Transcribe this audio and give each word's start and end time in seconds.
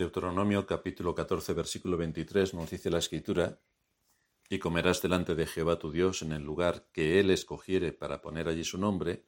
Deuteronomio 0.00 0.64
capítulo 0.64 1.14
14 1.14 1.52
versículo 1.52 1.98
23 1.98 2.54
nos 2.54 2.70
dice 2.70 2.88
la 2.88 2.96
escritura, 2.96 3.60
y 4.48 4.58
comerás 4.58 5.02
delante 5.02 5.34
de 5.34 5.44
Jehová 5.44 5.78
tu 5.78 5.92
Dios 5.92 6.22
en 6.22 6.32
el 6.32 6.42
lugar 6.42 6.88
que 6.90 7.20
él 7.20 7.28
escogiere 7.28 7.92
para 7.92 8.22
poner 8.22 8.48
allí 8.48 8.64
su 8.64 8.78
nombre, 8.78 9.26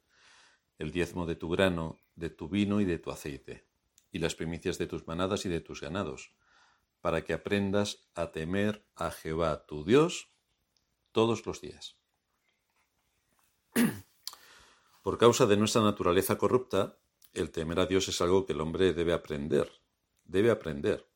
el 0.79 0.91
diezmo 0.91 1.27
de 1.27 1.35
tu 1.35 1.47
grano, 1.47 1.99
de 2.15 2.31
tu 2.31 2.49
vino 2.49 2.81
y 2.81 2.85
de 2.85 2.97
tu 2.97 3.11
aceite, 3.11 3.67
y 4.11 4.17
las 4.17 4.33
primicias 4.33 4.79
de 4.79 4.87
tus 4.87 5.05
manadas 5.05 5.45
y 5.45 5.49
de 5.49 5.61
tus 5.61 5.79
ganados, 5.79 6.33
para 7.01 7.23
que 7.23 7.33
aprendas 7.33 8.07
a 8.15 8.31
temer 8.31 8.83
a 8.95 9.11
Jehová 9.11 9.67
tu 9.67 9.85
Dios 9.85 10.31
todos 11.11 11.45
los 11.45 11.61
días. 11.61 11.97
Por 15.03 15.19
causa 15.19 15.45
de 15.45 15.55
nuestra 15.55 15.83
naturaleza 15.83 16.39
corrupta, 16.39 16.97
el 17.35 17.51
temer 17.51 17.79
a 17.79 17.85
Dios 17.85 18.07
es 18.07 18.19
algo 18.21 18.47
que 18.47 18.53
el 18.53 18.61
hombre 18.61 18.93
debe 18.93 19.13
aprender, 19.13 19.82
debe 20.33 20.51
aprender. 20.51 21.07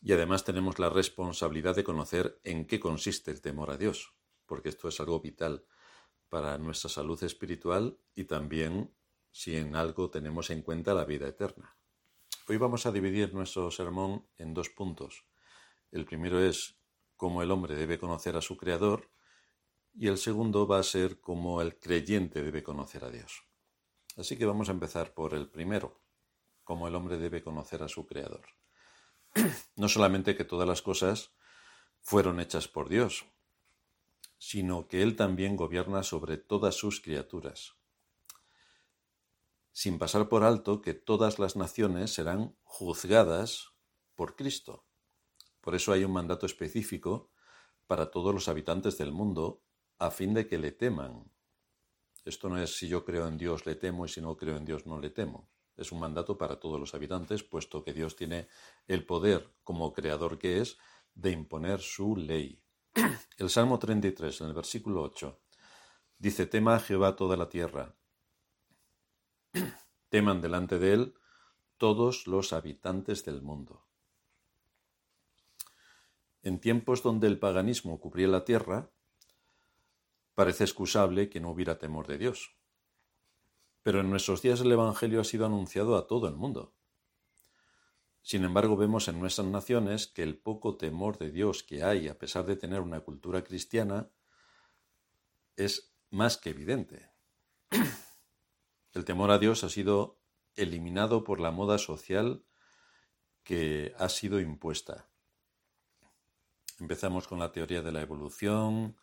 Y 0.00 0.12
además 0.12 0.44
tenemos 0.44 0.78
la 0.78 0.90
responsabilidad 0.90 1.74
de 1.74 1.82
conocer 1.82 2.38
en 2.44 2.66
qué 2.66 2.78
consiste 2.78 3.32
el 3.32 3.40
temor 3.40 3.70
a 3.70 3.78
Dios, 3.78 4.14
porque 4.46 4.68
esto 4.68 4.86
es 4.86 5.00
algo 5.00 5.20
vital 5.20 5.64
para 6.28 6.58
nuestra 6.58 6.90
salud 6.90 7.20
espiritual 7.24 7.98
y 8.14 8.24
también 8.24 8.94
si 9.32 9.56
en 9.56 9.74
algo 9.74 10.10
tenemos 10.10 10.50
en 10.50 10.62
cuenta 10.62 10.94
la 10.94 11.04
vida 11.04 11.26
eterna. 11.26 11.76
Hoy 12.46 12.58
vamos 12.58 12.86
a 12.86 12.92
dividir 12.92 13.34
nuestro 13.34 13.70
sermón 13.70 14.28
en 14.36 14.54
dos 14.54 14.68
puntos. 14.68 15.24
El 15.90 16.04
primero 16.04 16.38
es 16.38 16.78
cómo 17.16 17.42
el 17.42 17.50
hombre 17.50 17.74
debe 17.74 17.98
conocer 17.98 18.36
a 18.36 18.42
su 18.42 18.56
Creador 18.56 19.10
y 19.94 20.08
el 20.08 20.18
segundo 20.18 20.66
va 20.66 20.78
a 20.78 20.82
ser 20.82 21.20
cómo 21.20 21.62
el 21.62 21.78
creyente 21.78 22.42
debe 22.42 22.62
conocer 22.62 23.02
a 23.04 23.10
Dios. 23.10 23.44
Así 24.16 24.36
que 24.36 24.44
vamos 24.44 24.68
a 24.68 24.72
empezar 24.72 25.14
por 25.14 25.34
el 25.34 25.48
primero, 25.48 26.00
cómo 26.66 26.88
el 26.88 26.96
hombre 26.96 27.16
debe 27.16 27.44
conocer 27.44 27.82
a 27.84 27.88
su 27.88 28.06
Creador. 28.06 28.44
No 29.76 29.88
solamente 29.88 30.36
que 30.36 30.44
todas 30.44 30.66
las 30.66 30.82
cosas 30.82 31.32
fueron 32.00 32.40
hechas 32.40 32.66
por 32.66 32.88
Dios, 32.88 33.24
sino 34.36 34.88
que 34.88 35.02
Él 35.02 35.14
también 35.14 35.56
gobierna 35.56 36.02
sobre 36.02 36.36
todas 36.36 36.74
sus 36.74 37.00
criaturas, 37.00 37.76
sin 39.72 39.98
pasar 39.98 40.28
por 40.28 40.42
alto 40.42 40.82
que 40.82 40.92
todas 40.92 41.38
las 41.38 41.54
naciones 41.54 42.12
serán 42.12 42.56
juzgadas 42.64 43.72
por 44.16 44.34
Cristo. 44.34 44.86
Por 45.60 45.76
eso 45.76 45.92
hay 45.92 46.02
un 46.02 46.12
mandato 46.12 46.46
específico 46.46 47.30
para 47.86 48.10
todos 48.10 48.34
los 48.34 48.48
habitantes 48.48 48.98
del 48.98 49.12
mundo, 49.12 49.62
a 49.98 50.10
fin 50.10 50.34
de 50.34 50.48
que 50.48 50.58
le 50.58 50.72
teman. 50.72 51.30
Esto 52.24 52.48
no 52.48 52.58
es 52.58 52.76
si 52.76 52.88
yo 52.88 53.04
creo 53.04 53.28
en 53.28 53.38
Dios 53.38 53.66
le 53.66 53.76
temo 53.76 54.04
y 54.04 54.08
si 54.08 54.20
no 54.20 54.36
creo 54.36 54.56
en 54.56 54.64
Dios 54.64 54.84
no 54.84 54.98
le 54.98 55.10
temo. 55.10 55.48
Es 55.76 55.92
un 55.92 56.00
mandato 56.00 56.38
para 56.38 56.58
todos 56.58 56.80
los 56.80 56.94
habitantes, 56.94 57.42
puesto 57.42 57.84
que 57.84 57.92
Dios 57.92 58.16
tiene 58.16 58.48
el 58.86 59.04
poder, 59.04 59.52
como 59.62 59.92
creador 59.92 60.38
que 60.38 60.60
es, 60.60 60.78
de 61.14 61.32
imponer 61.32 61.80
su 61.80 62.16
ley. 62.16 62.62
El 63.38 63.50
Salmo 63.50 63.78
33, 63.78 64.40
en 64.40 64.46
el 64.48 64.54
versículo 64.54 65.02
8, 65.02 65.38
dice, 66.18 66.46
tema 66.46 66.76
a 66.76 66.80
Jehová 66.80 67.16
toda 67.16 67.36
la 67.36 67.48
tierra. 67.48 67.94
Teman 70.08 70.40
delante 70.40 70.78
de 70.78 70.92
él 70.94 71.14
todos 71.76 72.26
los 72.26 72.52
habitantes 72.52 73.24
del 73.24 73.42
mundo. 73.42 73.84
En 76.42 76.60
tiempos 76.60 77.02
donde 77.02 77.26
el 77.26 77.38
paganismo 77.38 78.00
cubría 78.00 78.28
la 78.28 78.44
tierra, 78.44 78.90
parece 80.34 80.64
excusable 80.64 81.28
que 81.28 81.40
no 81.40 81.50
hubiera 81.50 81.78
temor 81.78 82.06
de 82.06 82.18
Dios. 82.18 82.55
Pero 83.86 84.00
en 84.00 84.10
nuestros 84.10 84.42
días 84.42 84.60
el 84.62 84.72
Evangelio 84.72 85.20
ha 85.20 85.24
sido 85.24 85.46
anunciado 85.46 85.96
a 85.96 86.08
todo 86.08 86.26
el 86.26 86.34
mundo. 86.34 86.74
Sin 88.20 88.42
embargo, 88.42 88.76
vemos 88.76 89.06
en 89.06 89.20
nuestras 89.20 89.46
naciones 89.46 90.08
que 90.08 90.24
el 90.24 90.36
poco 90.36 90.76
temor 90.76 91.18
de 91.18 91.30
Dios 91.30 91.62
que 91.62 91.84
hay, 91.84 92.08
a 92.08 92.18
pesar 92.18 92.46
de 92.46 92.56
tener 92.56 92.80
una 92.80 92.98
cultura 92.98 93.44
cristiana, 93.44 94.10
es 95.54 95.94
más 96.10 96.36
que 96.36 96.50
evidente. 96.50 97.12
El 98.92 99.04
temor 99.04 99.30
a 99.30 99.38
Dios 99.38 99.62
ha 99.62 99.68
sido 99.68 100.18
eliminado 100.56 101.22
por 101.22 101.38
la 101.38 101.52
moda 101.52 101.78
social 101.78 102.44
que 103.44 103.94
ha 103.98 104.08
sido 104.08 104.40
impuesta. 104.40 105.08
Empezamos 106.80 107.28
con 107.28 107.38
la 107.38 107.52
teoría 107.52 107.82
de 107.82 107.92
la 107.92 108.02
evolución, 108.02 108.96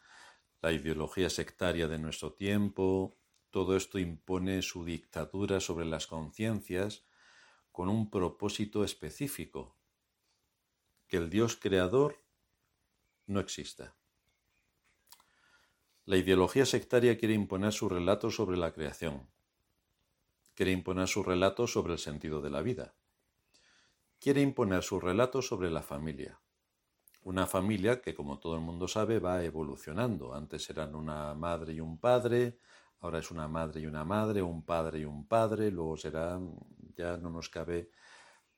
la 0.62 0.74
ideología 0.74 1.30
sectaria 1.30 1.88
de 1.88 2.00
nuestro 2.00 2.34
tiempo, 2.34 3.18
todo 3.54 3.78
esto 3.78 4.00
impone 4.00 4.64
su 4.64 4.84
dictadura 4.84 5.60
sobre 5.60 5.86
las 5.86 6.08
conciencias 6.08 7.06
con 7.72 7.88
un 7.88 8.10
propósito 8.10 8.84
específico, 8.84 9.78
que 11.06 11.18
el 11.18 11.30
Dios 11.30 11.56
creador 11.56 12.20
no 13.28 13.40
exista. 13.40 13.96
La 16.06 16.18
ideología 16.18 16.66
sectaria 16.66 17.16
quiere 17.16 17.36
imponer 17.36 17.74
su 17.74 17.88
relato 17.88 18.32
sobre 18.32 18.58
la 18.58 18.74
creación, 18.74 19.30
quiere 20.56 20.72
imponer 20.72 21.08
su 21.08 21.22
relato 21.22 21.68
sobre 21.68 21.94
el 21.94 22.00
sentido 22.00 22.42
de 22.42 22.50
la 22.50 22.64
vida, 22.64 22.96
quiere 24.20 24.42
imponer 24.42 24.82
su 24.82 25.00
relato 25.00 25.44
sobre 25.44 25.70
la 25.70 25.84
familia, 25.84 26.42
una 27.22 27.46
familia 27.46 28.02
que, 28.02 28.16
como 28.16 28.40
todo 28.40 28.56
el 28.56 28.62
mundo 28.62 28.88
sabe, 28.88 29.20
va 29.20 29.44
evolucionando. 29.44 30.34
Antes 30.34 30.68
eran 30.72 30.96
una 30.96 31.36
madre 31.36 31.74
y 31.74 31.80
un 31.80 32.00
padre, 32.00 32.58
Ahora 33.04 33.20
es 33.20 33.32
una 33.32 33.50
madre 33.50 33.82
y 33.82 33.86
una 33.86 34.06
madre, 34.06 34.42
un 34.42 34.64
padre 34.64 35.00
y 35.00 35.04
un 35.04 35.28
padre, 35.28 35.70
luego 35.70 35.98
será, 35.98 36.40
ya 36.96 37.18
no 37.18 37.30
nos 37.30 37.50
cabe, 37.50 37.92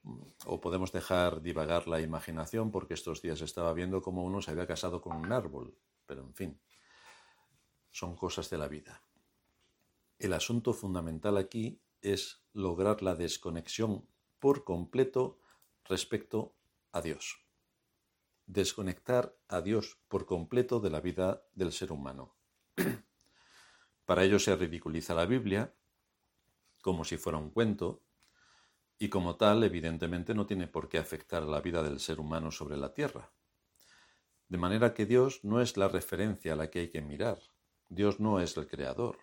mm, 0.04 0.22
o 0.46 0.62
podemos 0.62 0.92
dejar 0.92 1.42
divagar 1.42 1.88
la 1.88 2.00
imaginación, 2.00 2.70
porque 2.70 2.94
estos 2.94 3.24
días 3.24 3.42
estaba 3.42 3.74
viendo 3.74 4.04
cómo 4.04 4.24
uno 4.24 4.44
se 4.44 4.52
había 4.52 4.68
casado 4.68 5.02
con 5.02 5.18
un 5.18 5.32
árbol, 5.32 5.76
pero 6.06 6.22
en 6.22 6.36
fin, 6.36 6.62
son 7.90 8.16
cosas 8.16 8.48
de 8.52 8.60
la 8.60 8.68
vida. 8.68 9.02
El 10.20 10.32
asunto 10.34 10.74
fundamental 10.74 11.38
aquí 11.38 11.82
es 12.02 12.46
lograr 12.54 13.02
la 13.02 13.16
desconexión 13.16 14.08
por 14.38 14.64
completo 14.64 15.40
respecto 15.86 16.56
a 16.92 17.02
Dios. 17.02 17.44
Desconectar 18.46 19.36
a 19.48 19.62
Dios 19.62 19.98
por 20.08 20.28
completo 20.28 20.80
de 20.80 20.92
la 20.92 21.02
vida 21.02 21.48
del 21.56 21.72
ser 21.72 21.92
humano. 21.92 22.36
Para 24.06 24.24
ello 24.24 24.40
se 24.40 24.56
ridiculiza 24.56 25.14
la 25.14 25.26
Biblia 25.26 25.74
como 26.82 27.04
si 27.04 27.18
fuera 27.18 27.40
un 27.40 27.50
cuento 27.50 28.04
y 29.00 29.10
como 29.10 29.38
tal 29.38 29.64
evidentemente 29.64 30.36
no 30.36 30.46
tiene 30.46 30.68
por 30.68 30.88
qué 30.88 31.00
afectar 31.00 31.42
a 31.42 31.48
la 31.48 31.60
vida 31.60 31.82
del 31.82 32.00
ser 32.00 32.20
humano 32.20 32.52
sobre 32.52 32.78
la 32.78 32.94
tierra. 32.94 33.32
De 34.48 34.60
manera 34.60 34.94
que 34.94 35.08
Dios 35.08 35.44
no 35.44 35.62
es 35.62 35.78
la 35.78 35.88
referencia 35.88 36.54
a 36.54 36.56
la 36.56 36.70
que 36.70 36.82
hay 36.82 36.90
que 36.90 37.02
mirar. 37.02 37.40
Dios 37.90 38.20
no 38.20 38.40
es 38.40 38.56
el 38.58 38.68
creador, 38.68 39.18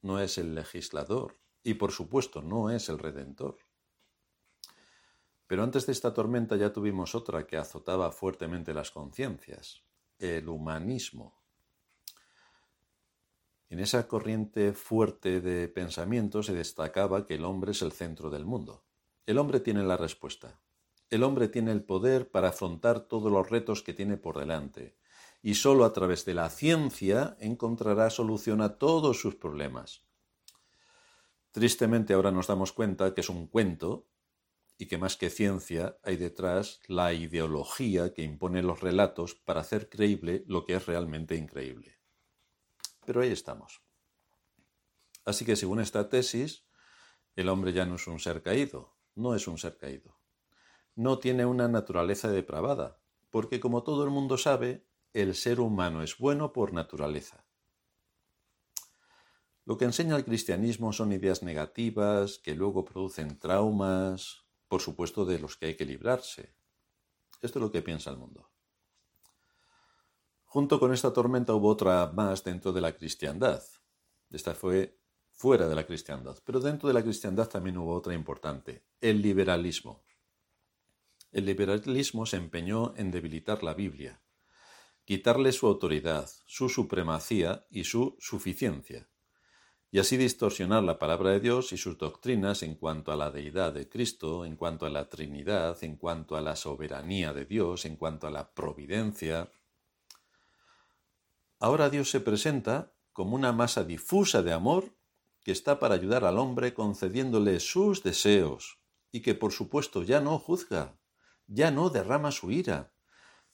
no 0.00 0.20
es 0.20 0.38
el 0.38 0.54
legislador 0.54 1.40
y 1.64 1.74
por 1.74 1.90
supuesto 1.90 2.40
no 2.40 2.70
es 2.70 2.88
el 2.88 3.00
redentor. 3.00 3.58
Pero 5.48 5.64
antes 5.64 5.86
de 5.86 5.92
esta 5.92 6.14
tormenta 6.14 6.56
ya 6.56 6.72
tuvimos 6.72 7.14
otra 7.14 7.46
que 7.46 7.56
azotaba 7.56 8.12
fuertemente 8.12 8.72
las 8.72 8.90
conciencias, 8.90 9.82
el 10.18 10.48
humanismo. 10.48 11.37
En 13.70 13.80
esa 13.80 14.08
corriente 14.08 14.72
fuerte 14.72 15.42
de 15.42 15.68
pensamiento 15.68 16.42
se 16.42 16.54
destacaba 16.54 17.26
que 17.26 17.34
el 17.34 17.44
hombre 17.44 17.72
es 17.72 17.82
el 17.82 17.92
centro 17.92 18.30
del 18.30 18.46
mundo. 18.46 18.84
El 19.26 19.36
hombre 19.36 19.60
tiene 19.60 19.82
la 19.82 19.98
respuesta. 19.98 20.58
El 21.10 21.22
hombre 21.22 21.48
tiene 21.48 21.72
el 21.72 21.84
poder 21.84 22.30
para 22.30 22.48
afrontar 22.48 23.00
todos 23.00 23.30
los 23.30 23.50
retos 23.50 23.82
que 23.82 23.92
tiene 23.92 24.16
por 24.16 24.38
delante. 24.38 24.96
Y 25.42 25.54
sólo 25.54 25.84
a 25.84 25.92
través 25.92 26.24
de 26.24 26.32
la 26.32 26.48
ciencia 26.48 27.36
encontrará 27.40 28.08
solución 28.08 28.62
a 28.62 28.78
todos 28.78 29.20
sus 29.20 29.34
problemas. 29.34 30.06
Tristemente 31.50 32.14
ahora 32.14 32.30
nos 32.30 32.46
damos 32.46 32.72
cuenta 32.72 33.12
que 33.12 33.20
es 33.20 33.28
un 33.28 33.48
cuento 33.48 34.08
y 34.78 34.86
que 34.86 34.96
más 34.96 35.16
que 35.16 35.28
ciencia 35.28 35.98
hay 36.02 36.16
detrás 36.16 36.80
la 36.86 37.12
ideología 37.12 38.14
que 38.14 38.22
impone 38.22 38.62
los 38.62 38.80
relatos 38.80 39.34
para 39.34 39.60
hacer 39.60 39.90
creíble 39.90 40.44
lo 40.46 40.64
que 40.64 40.74
es 40.74 40.86
realmente 40.86 41.36
increíble. 41.36 41.97
Pero 43.08 43.22
ahí 43.22 43.32
estamos. 43.32 43.80
Así 45.24 45.46
que 45.46 45.56
según 45.56 45.80
esta 45.80 46.10
tesis, 46.10 46.66
el 47.36 47.48
hombre 47.48 47.72
ya 47.72 47.86
no 47.86 47.94
es 47.94 48.06
un 48.06 48.20
ser 48.20 48.42
caído, 48.42 48.98
no 49.14 49.34
es 49.34 49.48
un 49.48 49.56
ser 49.56 49.78
caído. 49.78 50.18
No 50.94 51.18
tiene 51.18 51.46
una 51.46 51.68
naturaleza 51.68 52.30
depravada, 52.30 53.00
porque 53.30 53.60
como 53.60 53.82
todo 53.82 54.04
el 54.04 54.10
mundo 54.10 54.36
sabe, 54.36 54.86
el 55.14 55.34
ser 55.34 55.58
humano 55.58 56.02
es 56.02 56.18
bueno 56.18 56.52
por 56.52 56.74
naturaleza. 56.74 57.46
Lo 59.64 59.78
que 59.78 59.86
enseña 59.86 60.14
el 60.14 60.26
cristianismo 60.26 60.92
son 60.92 61.10
ideas 61.10 61.42
negativas 61.42 62.36
que 62.36 62.54
luego 62.54 62.84
producen 62.84 63.38
traumas, 63.38 64.44
por 64.68 64.82
supuesto 64.82 65.24
de 65.24 65.38
los 65.38 65.56
que 65.56 65.64
hay 65.64 65.76
que 65.76 65.86
librarse. 65.86 66.54
Esto 67.40 67.58
es 67.58 67.62
lo 67.62 67.72
que 67.72 67.80
piensa 67.80 68.10
el 68.10 68.18
mundo. 68.18 68.50
Junto 70.50 70.80
con 70.80 70.94
esta 70.94 71.12
tormenta 71.12 71.54
hubo 71.54 71.68
otra 71.68 72.10
más 72.14 72.42
dentro 72.42 72.72
de 72.72 72.80
la 72.80 72.96
cristiandad. 72.96 73.62
Esta 74.30 74.54
fue 74.54 74.98
fuera 75.30 75.68
de 75.68 75.74
la 75.74 75.84
cristiandad, 75.84 76.38
pero 76.42 76.58
dentro 76.58 76.88
de 76.88 76.94
la 76.94 77.02
cristiandad 77.02 77.48
también 77.48 77.76
hubo 77.76 77.94
otra 77.94 78.14
importante, 78.14 78.82
el 79.02 79.20
liberalismo. 79.20 80.02
el 81.32 81.44
liberalismo 81.44 82.24
se 82.24 82.38
empeñó 82.38 82.94
en 82.96 83.10
debilitar 83.10 83.62
la 83.62 83.74
Biblia, 83.74 84.22
quitarle 85.04 85.52
su 85.52 85.66
autoridad, 85.66 86.30
su 86.46 86.70
supremacía 86.70 87.66
y 87.68 87.84
su 87.84 88.16
suficiencia, 88.18 89.06
y 89.90 89.98
así 89.98 90.16
distorsionar 90.16 90.82
la 90.82 90.98
palabra 90.98 91.30
de 91.32 91.40
Dios 91.40 91.72
y 91.72 91.76
sus 91.76 91.98
doctrinas 91.98 92.62
en 92.62 92.74
cuanto 92.76 93.12
a 93.12 93.16
la 93.16 93.30
deidad 93.30 93.74
de 93.74 93.86
Cristo, 93.86 94.46
en 94.46 94.56
cuanto 94.56 94.86
a 94.86 94.90
la 94.90 95.10
Trinidad, 95.10 95.76
en 95.84 95.96
cuanto 95.96 96.36
a 96.36 96.40
la 96.40 96.56
soberanía 96.56 97.34
de 97.34 97.44
Dios, 97.44 97.84
en 97.84 97.96
cuanto 97.96 98.26
a 98.26 98.30
la 98.30 98.54
providencia. 98.54 99.50
Ahora 101.60 101.90
Dios 101.90 102.10
se 102.10 102.20
presenta 102.20 102.92
como 103.12 103.34
una 103.34 103.52
masa 103.52 103.82
difusa 103.84 104.42
de 104.42 104.52
amor 104.52 104.96
que 105.42 105.50
está 105.50 105.80
para 105.80 105.94
ayudar 105.94 106.24
al 106.24 106.38
hombre 106.38 106.72
concediéndole 106.72 107.58
sus 107.58 108.02
deseos 108.02 108.78
y 109.10 109.22
que 109.22 109.34
por 109.34 109.52
supuesto 109.52 110.02
ya 110.02 110.20
no 110.20 110.38
juzga, 110.38 110.98
ya 111.46 111.70
no 111.70 111.90
derrama 111.90 112.30
su 112.30 112.50
ira, 112.50 112.92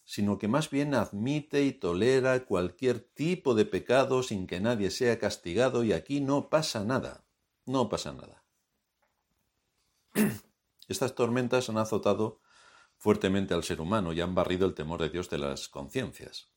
sino 0.04 0.36
que 0.36 0.48
más 0.48 0.68
bien 0.68 0.94
admite 0.94 1.64
y 1.64 1.72
tolera 1.72 2.44
cualquier 2.44 3.00
tipo 3.00 3.54
de 3.54 3.64
pecado 3.64 4.22
sin 4.22 4.46
que 4.46 4.60
nadie 4.60 4.90
sea 4.90 5.18
castigado 5.18 5.82
y 5.82 5.92
aquí 5.92 6.20
no 6.20 6.50
pasa 6.50 6.84
nada, 6.84 7.24
no 7.64 7.88
pasa 7.88 8.12
nada. 8.12 8.44
Estas 10.88 11.14
tormentas 11.14 11.70
han 11.70 11.78
azotado 11.78 12.40
fuertemente 12.98 13.54
al 13.54 13.64
ser 13.64 13.80
humano 13.80 14.12
y 14.12 14.20
han 14.20 14.34
barrido 14.34 14.66
el 14.66 14.74
temor 14.74 15.00
de 15.00 15.08
Dios 15.08 15.30
de 15.30 15.38
las 15.38 15.68
conciencias. 15.68 16.53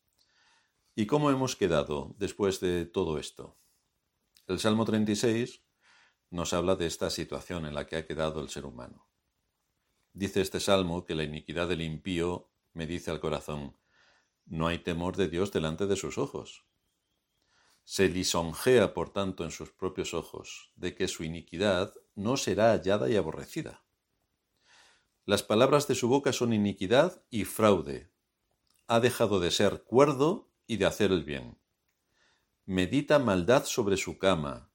¿Y 0.99 1.05
cómo 1.05 1.29
hemos 1.29 1.55
quedado 1.55 2.15
después 2.17 2.59
de 2.59 2.87
todo 2.87 3.19
esto? 3.19 3.55
El 4.47 4.57
Salmo 4.57 4.83
36 4.83 5.61
nos 6.31 6.53
habla 6.53 6.75
de 6.75 6.87
esta 6.87 7.11
situación 7.11 7.67
en 7.67 7.75
la 7.75 7.85
que 7.85 7.97
ha 7.97 8.07
quedado 8.07 8.41
el 8.41 8.49
ser 8.49 8.65
humano. 8.65 9.07
Dice 10.13 10.41
este 10.41 10.59
salmo 10.59 11.05
que 11.05 11.13
la 11.13 11.23
iniquidad 11.23 11.67
del 11.67 11.83
impío 11.83 12.49
me 12.73 12.87
dice 12.87 13.11
al 13.11 13.19
corazón, 13.19 13.77
no 14.47 14.65
hay 14.65 14.79
temor 14.79 15.15
de 15.17 15.27
Dios 15.29 15.51
delante 15.51 15.85
de 15.85 15.97
sus 15.97 16.17
ojos. 16.17 16.65
Se 17.83 18.09
lisonjea, 18.09 18.95
por 18.95 19.13
tanto, 19.13 19.43
en 19.43 19.51
sus 19.51 19.71
propios 19.71 20.15
ojos, 20.15 20.71
de 20.77 20.95
que 20.95 21.07
su 21.07 21.23
iniquidad 21.23 21.93
no 22.15 22.37
será 22.37 22.71
hallada 22.71 23.07
y 23.07 23.17
aborrecida. 23.17 23.85
Las 25.25 25.43
palabras 25.43 25.87
de 25.87 25.93
su 25.93 26.07
boca 26.07 26.33
son 26.33 26.53
iniquidad 26.53 27.23
y 27.29 27.45
fraude. 27.45 28.11
Ha 28.87 28.99
dejado 28.99 29.39
de 29.39 29.51
ser 29.51 29.83
cuerdo 29.83 30.46
y 30.67 30.77
de 30.77 30.85
hacer 30.85 31.11
el 31.11 31.23
bien. 31.23 31.57
Medita 32.65 33.17
maldad 33.17 33.65
sobre 33.65 33.97
su 33.97 34.17
cama. 34.17 34.69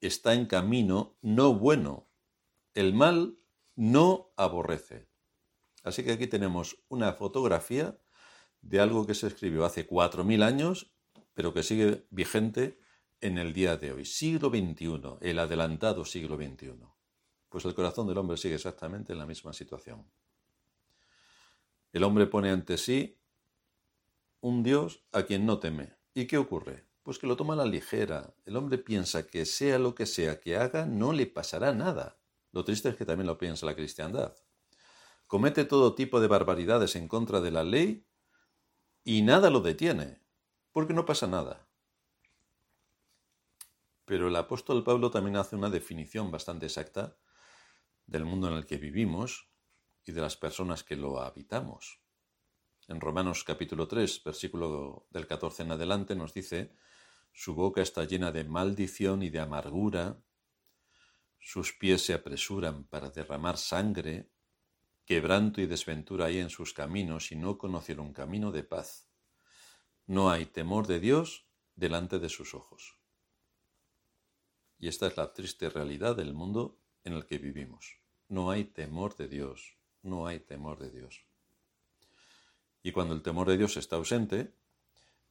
Está 0.00 0.34
en 0.34 0.46
camino 0.46 1.16
no 1.22 1.54
bueno. 1.54 2.08
El 2.74 2.92
mal 2.92 3.38
no 3.76 4.32
aborrece. 4.36 5.08
Así 5.84 6.04
que 6.04 6.12
aquí 6.12 6.26
tenemos 6.26 6.76
una 6.88 7.12
fotografía 7.12 7.98
de 8.60 8.80
algo 8.80 9.06
que 9.06 9.14
se 9.14 9.28
escribió 9.28 9.64
hace 9.64 9.88
4.000 9.88 10.42
años, 10.42 10.92
pero 11.34 11.54
que 11.54 11.62
sigue 11.62 12.06
vigente 12.10 12.80
en 13.20 13.38
el 13.38 13.52
día 13.52 13.76
de 13.76 13.92
hoy. 13.92 14.04
Siglo 14.04 14.50
XXI, 14.50 15.18
el 15.20 15.38
adelantado 15.38 16.04
siglo 16.04 16.36
XXI. 16.36 16.74
Pues 17.48 17.64
el 17.64 17.74
corazón 17.74 18.06
del 18.06 18.18
hombre 18.18 18.36
sigue 18.36 18.56
exactamente 18.56 19.12
en 19.12 19.18
la 19.18 19.26
misma 19.26 19.52
situación. 19.52 20.04
El 21.92 22.04
hombre 22.04 22.26
pone 22.26 22.50
ante 22.50 22.76
sí 22.76 23.17
un 24.40 24.62
Dios 24.62 25.04
a 25.12 25.24
quien 25.24 25.46
no 25.46 25.58
teme. 25.58 25.96
¿Y 26.14 26.26
qué 26.26 26.38
ocurre? 26.38 26.86
Pues 27.02 27.18
que 27.18 27.26
lo 27.26 27.36
toma 27.36 27.54
a 27.54 27.58
la 27.58 27.66
ligera. 27.66 28.34
El 28.44 28.56
hombre 28.56 28.78
piensa 28.78 29.26
que 29.26 29.46
sea 29.46 29.78
lo 29.78 29.94
que 29.94 30.06
sea 30.06 30.40
que 30.40 30.56
haga, 30.56 30.86
no 30.86 31.12
le 31.12 31.26
pasará 31.26 31.72
nada. 31.72 32.18
Lo 32.52 32.64
triste 32.64 32.88
es 32.88 32.96
que 32.96 33.04
también 33.04 33.26
lo 33.26 33.38
piensa 33.38 33.66
la 33.66 33.74
cristiandad 33.74 34.34
comete 35.28 35.66
todo 35.66 35.94
tipo 35.94 36.20
de 36.20 36.26
barbaridades 36.26 36.96
en 36.96 37.06
contra 37.06 37.40
de 37.40 37.50
la 37.50 37.62
ley 37.62 38.08
y 39.04 39.22
nada 39.22 39.50
lo 39.50 39.60
detiene, 39.60 40.22
porque 40.72 40.94
no 40.94 41.04
pasa 41.04 41.26
nada. 41.26 41.68
Pero 44.06 44.28
el 44.28 44.36
apóstol 44.36 44.82
Pablo 44.82 45.10
también 45.10 45.36
hace 45.36 45.54
una 45.54 45.68
definición 45.68 46.30
bastante 46.30 46.64
exacta 46.64 47.18
del 48.06 48.24
mundo 48.24 48.48
en 48.48 48.54
el 48.54 48.66
que 48.66 48.78
vivimos 48.78 49.50
y 50.02 50.12
de 50.12 50.22
las 50.22 50.38
personas 50.38 50.82
que 50.82 50.96
lo 50.96 51.20
habitamos. 51.20 52.00
En 52.88 53.00
Romanos 53.00 53.44
capítulo 53.44 53.86
3, 53.86 54.24
versículo 54.24 55.06
del 55.10 55.26
14 55.26 55.62
en 55.62 55.72
adelante, 55.72 56.16
nos 56.16 56.34
dice, 56.34 56.74
su 57.32 57.54
boca 57.54 57.82
está 57.82 58.04
llena 58.04 58.32
de 58.32 58.44
maldición 58.44 59.22
y 59.22 59.30
de 59.30 59.40
amargura, 59.40 60.20
sus 61.38 61.72
pies 61.72 62.02
se 62.02 62.14
apresuran 62.14 62.84
para 62.84 63.10
derramar 63.10 63.58
sangre, 63.58 64.30
Quebranto 65.08 65.62
y 65.62 65.66
desventura 65.66 66.26
hay 66.26 66.38
en 66.38 66.50
sus 66.50 66.74
caminos 66.74 67.32
y 67.32 67.36
no 67.36 67.56
conocieron 67.56 68.12
camino 68.12 68.52
de 68.52 68.62
paz. 68.62 69.08
No 70.04 70.30
hay 70.30 70.44
temor 70.44 70.86
de 70.86 71.00
Dios 71.00 71.48
delante 71.76 72.18
de 72.18 72.28
sus 72.28 72.52
ojos. 72.52 72.98
Y 74.78 74.86
esta 74.86 75.06
es 75.06 75.16
la 75.16 75.32
triste 75.32 75.70
realidad 75.70 76.14
del 76.14 76.34
mundo 76.34 76.82
en 77.04 77.14
el 77.14 77.24
que 77.24 77.38
vivimos. 77.38 78.02
No 78.28 78.50
hay 78.50 78.64
temor 78.64 79.16
de 79.16 79.28
Dios, 79.28 79.78
no 80.02 80.26
hay 80.26 80.40
temor 80.40 80.78
de 80.78 80.90
Dios. 80.90 81.27
Y 82.88 82.92
cuando 82.92 83.12
el 83.12 83.20
temor 83.20 83.46
de 83.46 83.58
Dios 83.58 83.76
está 83.76 83.96
ausente, 83.96 84.50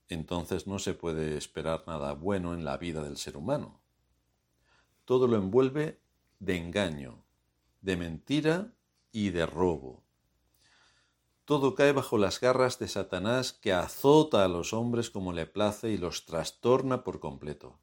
entonces 0.10 0.68
no 0.68 0.78
se 0.78 0.94
puede 0.94 1.38
esperar 1.38 1.86
nada 1.88 2.14
bueno 2.14 2.54
en 2.54 2.64
la 2.64 2.78
vida 2.78 3.02
del 3.02 3.18
ser 3.18 3.36
humano. 3.36 3.82
Todo 5.06 5.26
lo 5.26 5.38
envuelve 5.38 6.00
de 6.38 6.56
engaño, 6.56 7.24
de 7.82 7.98
mentira 7.98 8.74
y 9.12 9.32
de 9.32 9.48
robo. 9.48 10.04
Todo 11.46 11.74
cae 11.74 11.94
bajo 11.94 12.20
las 12.20 12.40
garras 12.40 12.78
de 12.78 12.90
Satanás 12.90 13.54
que 13.54 13.74
azota 13.74 14.46
a 14.46 14.48
los 14.48 14.72
hombres 14.72 15.10
como 15.10 15.34
le 15.34 15.48
place 15.48 15.90
y 15.90 15.98
los 15.98 16.26
trastorna 16.26 17.04
por 17.04 17.20
completo. 17.20 17.80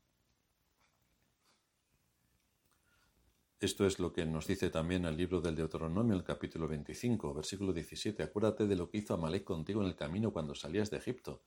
Esto 3.64 3.86
es 3.86 3.98
lo 3.98 4.12
que 4.12 4.26
nos 4.26 4.46
dice 4.46 4.68
también 4.68 5.06
el 5.06 5.16
libro 5.16 5.40
del 5.40 5.56
Deuteronomio, 5.56 6.14
el 6.14 6.22
capítulo 6.22 6.68
25, 6.68 7.32
versículo 7.32 7.72
17. 7.72 8.22
Acuérdate 8.22 8.66
de 8.66 8.76
lo 8.76 8.90
que 8.90 8.98
hizo 8.98 9.14
Amalek 9.14 9.42
contigo 9.42 9.80
en 9.80 9.86
el 9.86 9.96
camino 9.96 10.34
cuando 10.34 10.54
salías 10.54 10.90
de 10.90 10.98
Egipto, 10.98 11.44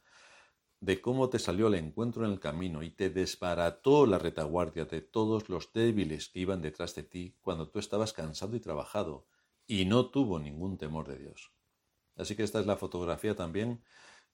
de 0.79 0.99
cómo 0.99 1.29
te 1.29 1.37
salió 1.37 1.67
al 1.67 1.75
encuentro 1.75 2.25
en 2.25 2.31
el 2.31 2.39
camino 2.39 2.81
y 2.81 2.89
te 2.89 3.11
desbarató 3.11 4.07
la 4.07 4.17
retaguardia 4.17 4.85
de 4.85 5.01
todos 5.01 5.47
los 5.47 5.71
débiles 5.73 6.29
que 6.29 6.39
iban 6.39 6.59
detrás 6.59 6.95
de 6.95 7.03
ti 7.03 7.35
cuando 7.39 7.69
tú 7.69 7.77
estabas 7.77 8.13
cansado 8.13 8.55
y 8.55 8.61
trabajado 8.61 9.27
y 9.67 9.85
no 9.85 10.09
tuvo 10.09 10.39
ningún 10.39 10.79
temor 10.79 11.07
de 11.07 11.19
Dios. 11.19 11.51
Así 12.15 12.35
que 12.35 12.41
esta 12.41 12.59
es 12.59 12.65
la 12.65 12.77
fotografía 12.77 13.35
también 13.35 13.83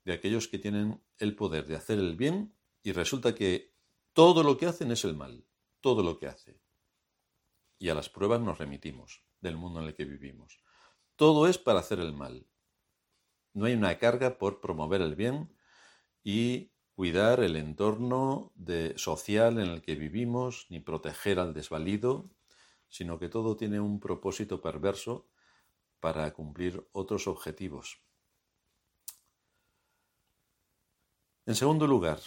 de 0.05 0.13
aquellos 0.13 0.47
que 0.47 0.57
tienen 0.57 1.01
el 1.17 1.35
poder 1.35 1.67
de 1.67 1.75
hacer 1.75 1.99
el 1.99 2.15
bien 2.15 2.55
y 2.81 2.93
resulta 2.93 3.35
que 3.35 3.73
todo 4.13 4.41
lo 4.41 4.57
que 4.57 4.67
hacen 4.67 4.89
es 4.93 5.03
el 5.03 5.17
mal, 5.17 5.43
todo 5.81 6.01
lo 6.01 6.17
que 6.17 6.27
hace. 6.27 6.63
Y 7.83 7.89
a 7.89 7.95
las 7.95 8.07
pruebas 8.07 8.39
nos 8.39 8.59
remitimos 8.59 9.25
del 9.41 9.57
mundo 9.57 9.81
en 9.81 9.87
el 9.87 9.93
que 9.93 10.05
vivimos. 10.05 10.57
Todo 11.17 11.49
es 11.49 11.57
para 11.57 11.79
hacer 11.79 11.99
el 11.99 12.13
mal. 12.13 12.47
No 13.51 13.65
hay 13.65 13.73
una 13.73 13.97
carga 13.97 14.37
por 14.37 14.61
promover 14.61 15.01
el 15.01 15.15
bien 15.15 15.53
y 16.23 16.71
cuidar 16.95 17.41
el 17.41 17.57
entorno 17.57 18.53
social 18.95 19.59
en 19.59 19.67
el 19.67 19.81
que 19.81 19.95
vivimos, 19.95 20.65
ni 20.69 20.79
proteger 20.79 21.39
al 21.39 21.53
desvalido, 21.53 22.29
sino 22.87 23.19
que 23.19 23.27
todo 23.27 23.57
tiene 23.57 23.81
un 23.81 23.99
propósito 23.99 24.61
perverso 24.61 25.27
para 25.99 26.31
cumplir 26.31 26.87
otros 26.93 27.27
objetivos. 27.27 27.99
En 31.45 31.55
segundo 31.55 31.85
lugar, 31.85 32.21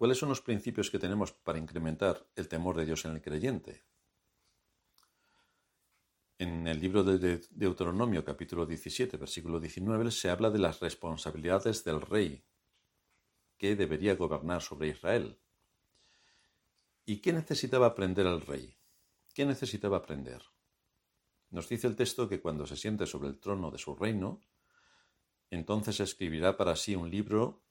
¿cuáles 0.00 0.16
son 0.16 0.30
los 0.30 0.40
principios 0.40 0.90
que 0.90 0.98
tenemos 0.98 1.30
para 1.30 1.58
incrementar 1.58 2.26
el 2.34 2.48
temor 2.48 2.74
de 2.74 2.86
Dios 2.86 3.04
en 3.04 3.10
el 3.12 3.20
creyente? 3.20 3.84
En 6.38 6.66
el 6.66 6.80
libro 6.80 7.04
de 7.04 7.42
Deuteronomio 7.50 8.24
capítulo 8.24 8.64
17, 8.64 9.18
versículo 9.18 9.60
19, 9.60 10.10
se 10.10 10.30
habla 10.30 10.48
de 10.48 10.58
las 10.58 10.80
responsabilidades 10.80 11.84
del 11.84 12.00
rey 12.00 12.42
que 13.58 13.76
debería 13.76 14.14
gobernar 14.14 14.62
sobre 14.62 14.88
Israel. 14.88 15.38
¿Y 17.04 17.18
qué 17.18 17.34
necesitaba 17.34 17.88
aprender 17.88 18.24
el 18.24 18.40
rey? 18.40 18.78
¿Qué 19.34 19.44
necesitaba 19.44 19.98
aprender? 19.98 20.40
Nos 21.50 21.68
dice 21.68 21.86
el 21.86 21.96
texto 21.96 22.26
que 22.26 22.40
cuando 22.40 22.66
se 22.66 22.76
siente 22.76 23.04
sobre 23.04 23.28
el 23.28 23.38
trono 23.38 23.70
de 23.70 23.76
su 23.76 23.94
reino, 23.94 24.40
entonces 25.50 26.00
escribirá 26.00 26.56
para 26.56 26.74
sí 26.74 26.96
un 26.96 27.10
libro, 27.10 27.66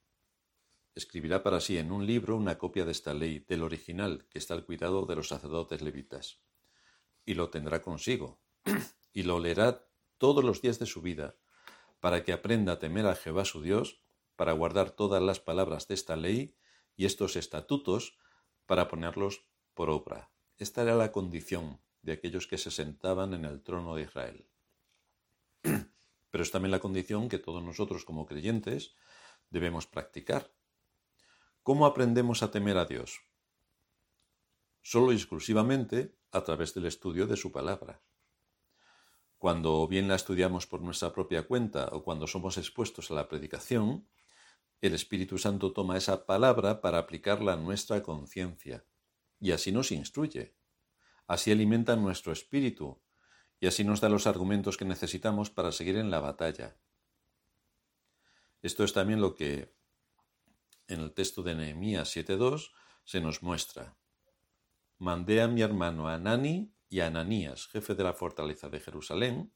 escribirá 0.94 1.42
para 1.42 1.60
sí 1.60 1.78
en 1.78 1.92
un 1.92 2.06
libro 2.06 2.36
una 2.36 2.58
copia 2.58 2.84
de 2.84 2.92
esta 2.92 3.14
ley, 3.14 3.40
del 3.40 3.62
original, 3.62 4.26
que 4.30 4.38
está 4.38 4.54
al 4.54 4.64
cuidado 4.64 5.06
de 5.06 5.16
los 5.16 5.28
sacerdotes 5.28 5.82
levitas, 5.82 6.40
y 7.24 7.34
lo 7.34 7.50
tendrá 7.50 7.82
consigo, 7.82 8.40
y 9.12 9.22
lo 9.22 9.38
leerá 9.38 9.86
todos 10.18 10.44
los 10.44 10.62
días 10.62 10.78
de 10.78 10.86
su 10.86 11.00
vida, 11.00 11.36
para 12.00 12.24
que 12.24 12.32
aprenda 12.32 12.72
a 12.74 12.78
temer 12.78 13.06
a 13.06 13.14
Jehová 13.14 13.44
su 13.44 13.62
Dios, 13.62 14.00
para 14.36 14.52
guardar 14.52 14.90
todas 14.90 15.22
las 15.22 15.40
palabras 15.40 15.86
de 15.86 15.94
esta 15.94 16.16
ley 16.16 16.56
y 16.96 17.04
estos 17.04 17.36
estatutos, 17.36 18.18
para 18.66 18.88
ponerlos 18.88 19.44
por 19.74 19.90
obra. 19.90 20.30
Esta 20.58 20.82
era 20.82 20.94
la 20.94 21.12
condición 21.12 21.80
de 22.02 22.12
aquellos 22.12 22.46
que 22.46 22.58
se 22.58 22.70
sentaban 22.70 23.34
en 23.34 23.44
el 23.44 23.62
trono 23.62 23.94
de 23.94 24.02
Israel. 24.02 24.46
Pero 26.30 26.44
es 26.44 26.50
también 26.50 26.70
la 26.70 26.80
condición 26.80 27.28
que 27.28 27.38
todos 27.38 27.62
nosotros 27.62 28.04
como 28.04 28.26
creyentes 28.26 28.94
debemos 29.50 29.86
practicar. 29.86 30.50
¿Cómo 31.62 31.84
aprendemos 31.84 32.42
a 32.42 32.50
temer 32.50 32.78
a 32.78 32.86
Dios? 32.86 33.20
Solo 34.80 35.12
y 35.12 35.16
exclusivamente 35.16 36.16
a 36.32 36.42
través 36.42 36.72
del 36.72 36.86
estudio 36.86 37.26
de 37.26 37.36
su 37.36 37.52
palabra. 37.52 38.00
Cuando 39.36 39.86
bien 39.86 40.08
la 40.08 40.14
estudiamos 40.14 40.66
por 40.66 40.80
nuestra 40.80 41.12
propia 41.12 41.46
cuenta 41.46 41.90
o 41.92 42.02
cuando 42.02 42.26
somos 42.26 42.56
expuestos 42.56 43.10
a 43.10 43.14
la 43.14 43.28
predicación, 43.28 44.08
el 44.80 44.94
Espíritu 44.94 45.36
Santo 45.36 45.74
toma 45.74 45.98
esa 45.98 46.24
palabra 46.24 46.80
para 46.80 46.96
aplicarla 46.96 47.52
a 47.52 47.56
nuestra 47.56 48.02
conciencia 48.02 48.86
y 49.38 49.52
así 49.52 49.70
nos 49.70 49.92
instruye. 49.92 50.56
Así 51.26 51.52
alimenta 51.52 51.94
nuestro 51.94 52.32
espíritu 52.32 53.02
y 53.60 53.66
así 53.66 53.84
nos 53.84 54.00
da 54.00 54.08
los 54.08 54.26
argumentos 54.26 54.78
que 54.78 54.86
necesitamos 54.86 55.50
para 55.50 55.72
seguir 55.72 55.96
en 55.96 56.10
la 56.10 56.20
batalla. 56.20 56.78
Esto 58.62 58.82
es 58.82 58.94
también 58.94 59.20
lo 59.20 59.34
que 59.34 59.78
en 60.90 61.00
el 61.00 61.12
texto 61.12 61.42
de 61.42 61.54
Nehemías 61.54 62.14
7.2 62.14 62.70
se 63.04 63.20
nos 63.20 63.42
muestra. 63.42 63.96
Mandé 64.98 65.40
a 65.40 65.48
mi 65.48 65.62
hermano 65.62 66.08
Anani 66.08 66.74
y 66.88 67.00
a 67.00 67.06
Ananías, 67.06 67.68
jefe 67.68 67.94
de 67.94 68.04
la 68.04 68.12
fortaleza 68.12 68.68
de 68.68 68.80
Jerusalén, 68.80 69.52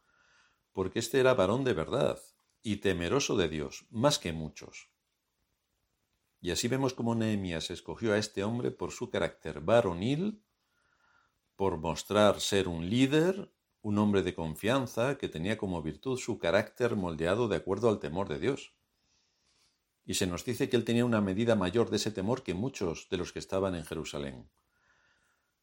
porque 0.72 0.98
éste 1.00 1.20
era 1.20 1.34
varón 1.34 1.64
de 1.64 1.74
verdad 1.74 2.18
y 2.62 2.76
temeroso 2.76 3.36
de 3.36 3.48
Dios, 3.48 3.86
más 3.90 4.18
que 4.18 4.32
muchos. 4.32 4.88
Y 6.40 6.50
así 6.50 6.68
vemos 6.68 6.94
cómo 6.94 7.14
Nehemías 7.14 7.70
escogió 7.70 8.12
a 8.12 8.18
este 8.18 8.44
hombre 8.44 8.70
por 8.70 8.90
su 8.90 9.10
carácter 9.10 9.60
varonil, 9.60 10.42
por 11.56 11.78
mostrar 11.78 12.40
ser 12.40 12.68
un 12.68 12.88
líder, 12.88 13.50
un 13.82 13.98
hombre 13.98 14.22
de 14.22 14.34
confianza 14.34 15.18
que 15.18 15.28
tenía 15.28 15.58
como 15.58 15.82
virtud 15.82 16.18
su 16.18 16.38
carácter 16.38 16.96
moldeado 16.96 17.48
de 17.48 17.56
acuerdo 17.56 17.88
al 17.88 17.98
temor 17.98 18.28
de 18.28 18.38
Dios. 18.38 18.74
Y 20.04 20.14
se 20.14 20.26
nos 20.26 20.44
dice 20.44 20.68
que 20.68 20.76
él 20.76 20.84
tenía 20.84 21.04
una 21.04 21.20
medida 21.20 21.54
mayor 21.56 21.90
de 21.90 21.96
ese 21.96 22.10
temor 22.10 22.42
que 22.42 22.54
muchos 22.54 23.08
de 23.08 23.16
los 23.16 23.32
que 23.32 23.38
estaban 23.38 23.74
en 23.74 23.84
Jerusalén. 23.84 24.50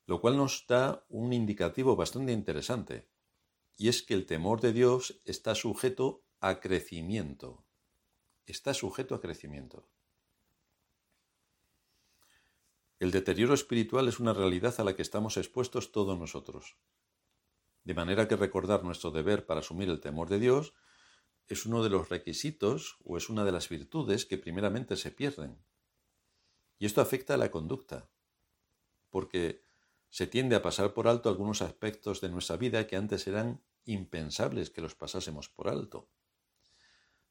Lo 0.06 0.20
cual 0.20 0.38
nos 0.38 0.66
da 0.68 1.06
un 1.10 1.32
indicativo 1.32 1.96
bastante 1.96 2.32
interesante, 2.32 3.08
y 3.78 3.88
es 3.88 4.02
que 4.02 4.14
el 4.14 4.26
temor 4.26 4.62
de 4.62 4.74
Dios 4.74 5.22
está 5.26 5.56
sujeto 5.56 6.24
a 6.40 6.60
crecimiento. 6.60 7.64
Está 8.46 8.74
sujeto 8.74 9.16
a 9.16 9.22
crecimiento. 9.22 9.88
El 13.00 13.10
deterioro 13.10 13.56
espiritual 13.56 14.08
es 14.08 14.20
una 14.20 14.34
realidad 14.34 14.76
a 14.80 14.84
la 14.84 14.96
que 14.96 15.02
estamos 15.02 15.38
expuestos 15.38 15.92
todos 15.92 16.20
nosotros. 16.20 16.78
De 17.84 17.96
manera 17.96 18.28
que 18.28 18.36
recordar 18.36 18.84
nuestro 18.84 19.10
deber 19.10 19.48
para 19.48 19.62
asumir 19.62 19.90
el 19.90 20.00
temor 20.00 20.30
de 20.30 20.40
Dios 20.40 20.74
es 21.48 21.66
uno 21.66 21.84
de 21.84 21.90
los 21.90 22.10
requisitos 22.10 22.98
o 23.04 23.18
es 23.18 23.30
una 23.30 23.44
de 23.44 23.52
las 23.52 23.70
virtudes 23.70 24.26
que 24.26 24.38
primeramente 24.38 24.96
se 24.96 25.12
pierden. 25.12 25.58
Y 26.80 26.86
esto 26.86 27.02
afecta 27.02 27.36
a 27.36 27.38
la 27.38 27.52
conducta, 27.52 28.10
porque 29.10 29.64
se 30.10 30.28
tiende 30.28 30.56
a 30.56 30.62
pasar 30.62 30.94
por 30.94 31.08
alto 31.08 31.30
algunos 31.30 31.62
aspectos 31.62 32.22
de 32.22 32.30
nuestra 32.30 32.58
vida 32.58 32.88
que 32.88 32.96
antes 32.96 33.28
eran 33.28 33.62
impensables 33.86 34.70
que 34.70 34.82
los 34.82 34.96
pasásemos 34.96 35.50
por 35.50 35.70
alto. 35.70 36.10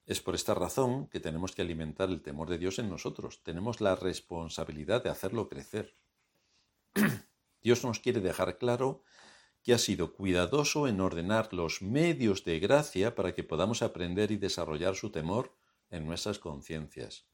Es 0.07 0.21
por 0.21 0.35
esta 0.35 0.55
razón 0.55 1.07
que 1.09 1.21
tenemos 1.21 1.55
que 1.55 1.62
alimentar 1.62 2.09
el 2.09 2.23
temor 2.23 2.49
de 2.49 2.59
Dios 2.59 2.79
en 2.79 2.88
nosotros. 2.88 3.43
Tenemos 3.43 3.81
la 3.81 3.95
responsabilidad 3.97 5.05
de 5.05 5.11
hacerlo 5.11 5.49
crecer. 5.49 5.95
Dios 7.62 7.85
nos 7.85 8.00
quiere 8.00 8.21
dejar 8.21 8.59
claro 8.59 9.02
que 9.62 9.75
ha 9.75 9.79
sido 9.79 10.14
cuidadoso 10.14 10.88
en 10.88 11.00
ordenar 11.00 11.52
los 11.52 11.83
medios 11.83 12.45
de 12.45 12.59
gracia 12.61 13.14
para 13.14 13.35
que 13.35 13.45
podamos 13.45 13.83
aprender 13.83 14.31
y 14.31 14.37
desarrollar 14.37 14.97
su 14.97 15.11
temor 15.11 15.55
en 15.90 16.07
nuestras 16.07 16.38
conciencias. 16.38 17.29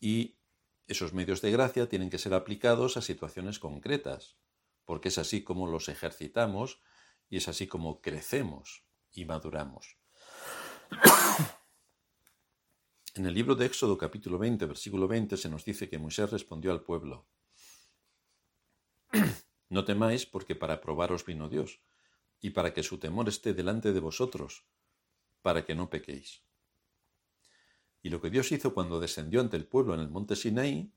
Y 0.00 0.38
esos 0.86 1.12
medios 1.12 1.40
de 1.40 1.50
gracia 1.50 1.88
tienen 1.88 2.10
que 2.10 2.18
ser 2.18 2.34
aplicados 2.34 2.96
a 2.96 3.02
situaciones 3.02 3.58
concretas, 3.58 4.36
porque 4.84 5.08
es 5.08 5.18
así 5.18 5.42
como 5.42 5.66
los 5.66 5.88
ejercitamos 5.88 6.80
y 7.28 7.38
es 7.38 7.48
así 7.48 7.66
como 7.66 8.00
crecemos 8.00 8.84
y 9.12 9.24
maduramos. 9.24 9.98
En 13.14 13.26
el 13.26 13.34
libro 13.34 13.54
de 13.54 13.66
Éxodo 13.66 13.96
capítulo 13.96 14.38
20, 14.38 14.66
versículo 14.66 15.06
20 15.06 15.36
se 15.36 15.48
nos 15.48 15.64
dice 15.64 15.88
que 15.88 15.98
Moisés 15.98 16.30
respondió 16.30 16.72
al 16.72 16.82
pueblo, 16.82 17.28
no 19.74 19.84
temáis, 19.84 20.24
porque 20.24 20.54
para 20.54 20.80
probaros 20.80 21.26
vino 21.26 21.48
Dios, 21.48 21.80
y 22.40 22.50
para 22.50 22.72
que 22.72 22.82
su 22.82 22.98
temor 22.98 23.28
esté 23.28 23.52
delante 23.52 23.92
de 23.92 24.00
vosotros, 24.00 24.64
para 25.42 25.64
que 25.64 25.74
no 25.74 25.90
pequéis. 25.90 26.42
Y 28.00 28.10
lo 28.10 28.20
que 28.20 28.30
Dios 28.30 28.52
hizo 28.52 28.72
cuando 28.72 29.00
descendió 29.00 29.40
ante 29.40 29.56
el 29.56 29.66
pueblo 29.66 29.94
en 29.94 30.00
el 30.00 30.08
monte 30.08 30.36
Sinaí, 30.36 30.92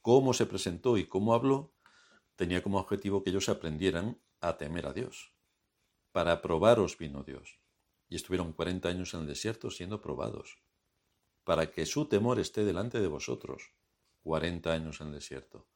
cómo 0.00 0.32
se 0.32 0.46
presentó 0.46 0.96
y 0.96 1.06
cómo 1.06 1.34
habló, 1.34 1.74
tenía 2.34 2.62
como 2.62 2.78
objetivo 2.78 3.22
que 3.22 3.30
ellos 3.30 3.48
aprendieran 3.48 4.20
a 4.40 4.56
temer 4.56 4.86
a 4.86 4.92
Dios. 4.92 5.32
Para 6.12 6.40
probaros 6.40 6.96
vino 6.96 7.24
Dios. 7.24 7.60
Y 8.08 8.16
estuvieron 8.16 8.52
cuarenta 8.52 8.88
años 8.88 9.12
en 9.12 9.20
el 9.20 9.26
desierto 9.26 9.70
siendo 9.70 10.00
probados. 10.00 10.62
Para 11.44 11.70
que 11.70 11.84
su 11.84 12.06
temor 12.06 12.38
esté 12.38 12.64
delante 12.64 13.00
de 13.00 13.08
vosotros. 13.08 13.74
Cuarenta 14.22 14.72
años 14.72 15.00
en 15.00 15.08
el 15.08 15.14
desierto. 15.14 15.66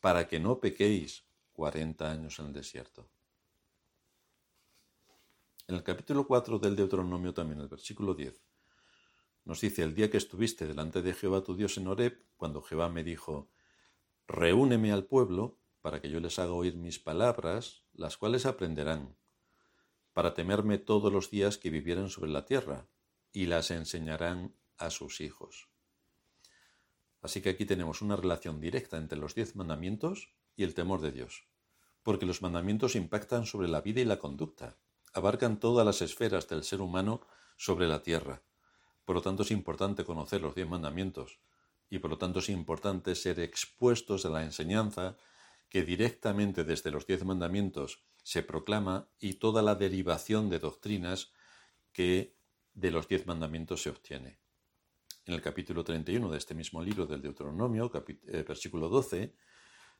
Para 0.00 0.26
que 0.26 0.40
no 0.40 0.60
pequéis 0.60 1.26
40 1.56 2.10
años 2.10 2.38
en 2.38 2.46
el 2.46 2.52
desierto. 2.52 3.08
En 5.66 5.74
el 5.74 5.82
capítulo 5.82 6.26
4 6.26 6.58
del 6.58 6.76
Deuteronomio 6.76 7.32
también, 7.32 7.60
el 7.60 7.68
versículo 7.68 8.14
10, 8.14 8.40
nos 9.46 9.60
dice, 9.62 9.82
el 9.82 9.94
día 9.94 10.10
que 10.10 10.18
estuviste 10.18 10.66
delante 10.66 11.00
de 11.00 11.14
Jehová 11.14 11.42
tu 11.42 11.56
Dios 11.56 11.78
en 11.78 11.86
Horeb, 11.86 12.22
cuando 12.36 12.60
Jehová 12.60 12.90
me 12.90 13.02
dijo, 13.02 13.48
reúneme 14.28 14.92
al 14.92 15.06
pueblo 15.06 15.58
para 15.80 16.02
que 16.02 16.10
yo 16.10 16.20
les 16.20 16.38
haga 16.38 16.52
oír 16.52 16.76
mis 16.76 16.98
palabras, 16.98 17.84
las 17.94 18.18
cuales 18.18 18.44
aprenderán, 18.44 19.16
para 20.12 20.34
temerme 20.34 20.76
todos 20.76 21.10
los 21.10 21.30
días 21.30 21.56
que 21.56 21.70
vivieren 21.70 22.10
sobre 22.10 22.30
la 22.30 22.44
tierra, 22.44 22.86
y 23.32 23.46
las 23.46 23.70
enseñarán 23.70 24.54
a 24.76 24.90
sus 24.90 25.20
hijos. 25.22 25.68
Así 27.22 27.40
que 27.40 27.48
aquí 27.48 27.64
tenemos 27.64 28.02
una 28.02 28.16
relación 28.16 28.60
directa 28.60 28.98
entre 28.98 29.18
los 29.18 29.34
diez 29.34 29.56
mandamientos 29.56 30.34
y 30.56 30.64
el 30.64 30.74
temor 30.74 31.00
de 31.00 31.12
Dios, 31.12 31.44
porque 32.02 32.26
los 32.26 32.42
mandamientos 32.42 32.96
impactan 32.96 33.46
sobre 33.46 33.68
la 33.68 33.80
vida 33.80 34.00
y 34.00 34.04
la 34.04 34.18
conducta, 34.18 34.76
abarcan 35.12 35.60
todas 35.60 35.84
las 35.86 36.02
esferas 36.02 36.48
del 36.48 36.64
ser 36.64 36.80
humano 36.80 37.20
sobre 37.56 37.86
la 37.86 38.02
tierra. 38.02 38.42
Por 39.04 39.16
lo 39.16 39.22
tanto 39.22 39.42
es 39.42 39.50
importante 39.50 40.04
conocer 40.04 40.40
los 40.40 40.54
diez 40.54 40.68
mandamientos, 40.68 41.38
y 41.88 41.98
por 41.98 42.10
lo 42.10 42.18
tanto 42.18 42.40
es 42.40 42.48
importante 42.48 43.14
ser 43.14 43.38
expuestos 43.40 44.24
a 44.24 44.30
la 44.30 44.42
enseñanza 44.42 45.16
que 45.68 45.84
directamente 45.84 46.64
desde 46.64 46.90
los 46.90 47.06
diez 47.06 47.24
mandamientos 47.24 48.02
se 48.22 48.42
proclama 48.42 49.08
y 49.20 49.34
toda 49.34 49.62
la 49.62 49.74
derivación 49.74 50.50
de 50.50 50.58
doctrinas 50.58 51.32
que 51.92 52.36
de 52.74 52.90
los 52.90 53.08
diez 53.08 53.26
mandamientos 53.26 53.82
se 53.82 53.90
obtiene. 53.90 54.38
En 55.24 55.34
el 55.34 55.40
capítulo 55.40 55.82
31 55.82 56.30
de 56.30 56.38
este 56.38 56.54
mismo 56.54 56.82
libro 56.82 57.06
del 57.06 57.22
Deuteronomio, 57.22 57.90
eh, 58.26 58.44
versículo 58.46 58.88
12, 58.88 59.34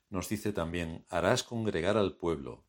nos 0.09 0.29
dice 0.29 0.53
también, 0.53 1.05
harás 1.09 1.43
congregar 1.43 1.97
al 1.97 2.15
pueblo, 2.15 2.63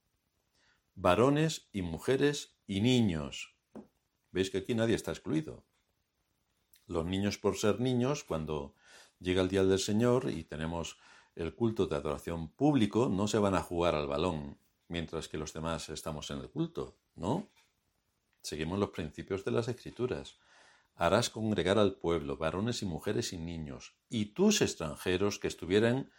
varones 0.95 1.69
y 1.73 1.83
mujeres 1.83 2.57
y 2.67 2.81
niños. 2.81 3.55
Veis 4.33 4.51
que 4.51 4.59
aquí 4.59 4.75
nadie 4.75 4.95
está 4.95 5.13
excluido. 5.13 5.65
Los 6.87 7.05
niños 7.07 7.39
por 7.39 7.57
ser 7.57 7.81
niños, 7.81 8.25
cuando 8.25 8.75
llega 9.21 9.43
el 9.43 9.49
día 9.49 9.65
del 9.65 9.79
Señor 9.79 10.31
y 10.31 10.45
tenemos 10.45 10.99
el 11.37 11.55
culto 11.55 11.87
de 11.87 11.97
adoración 11.97 12.49
público, 12.49 13.09
no 13.09 13.29
se 13.29 13.39
van 13.39 13.55
a 13.55 13.63
jugar 13.63 13.95
al 13.95 14.09
balón, 14.09 14.59
mientras 14.89 15.29
que 15.29 15.39
los 15.39 15.53
demás 15.53 15.89
estamos 15.89 16.31
en 16.31 16.39
el 16.39 16.51
culto, 16.51 16.97
¿no? 17.15 17.49
Seguimos 18.43 18.79
los 18.79 18.91
principios 18.91 19.45
de 19.45 19.53
las 19.53 19.69
Escrituras. 19.69 20.39
Harás 20.97 21.31
congregar 21.31 21.79
al 21.79 21.95
pueblo, 21.95 22.37
varones 22.37 22.83
y 22.83 22.87
mujeres 22.87 23.33
y 23.33 23.39
niños, 23.39 23.95
y 24.09 24.27
tus 24.27 24.63
extranjeros 24.63 25.39
que 25.39 25.47
estuvieran 25.47 26.11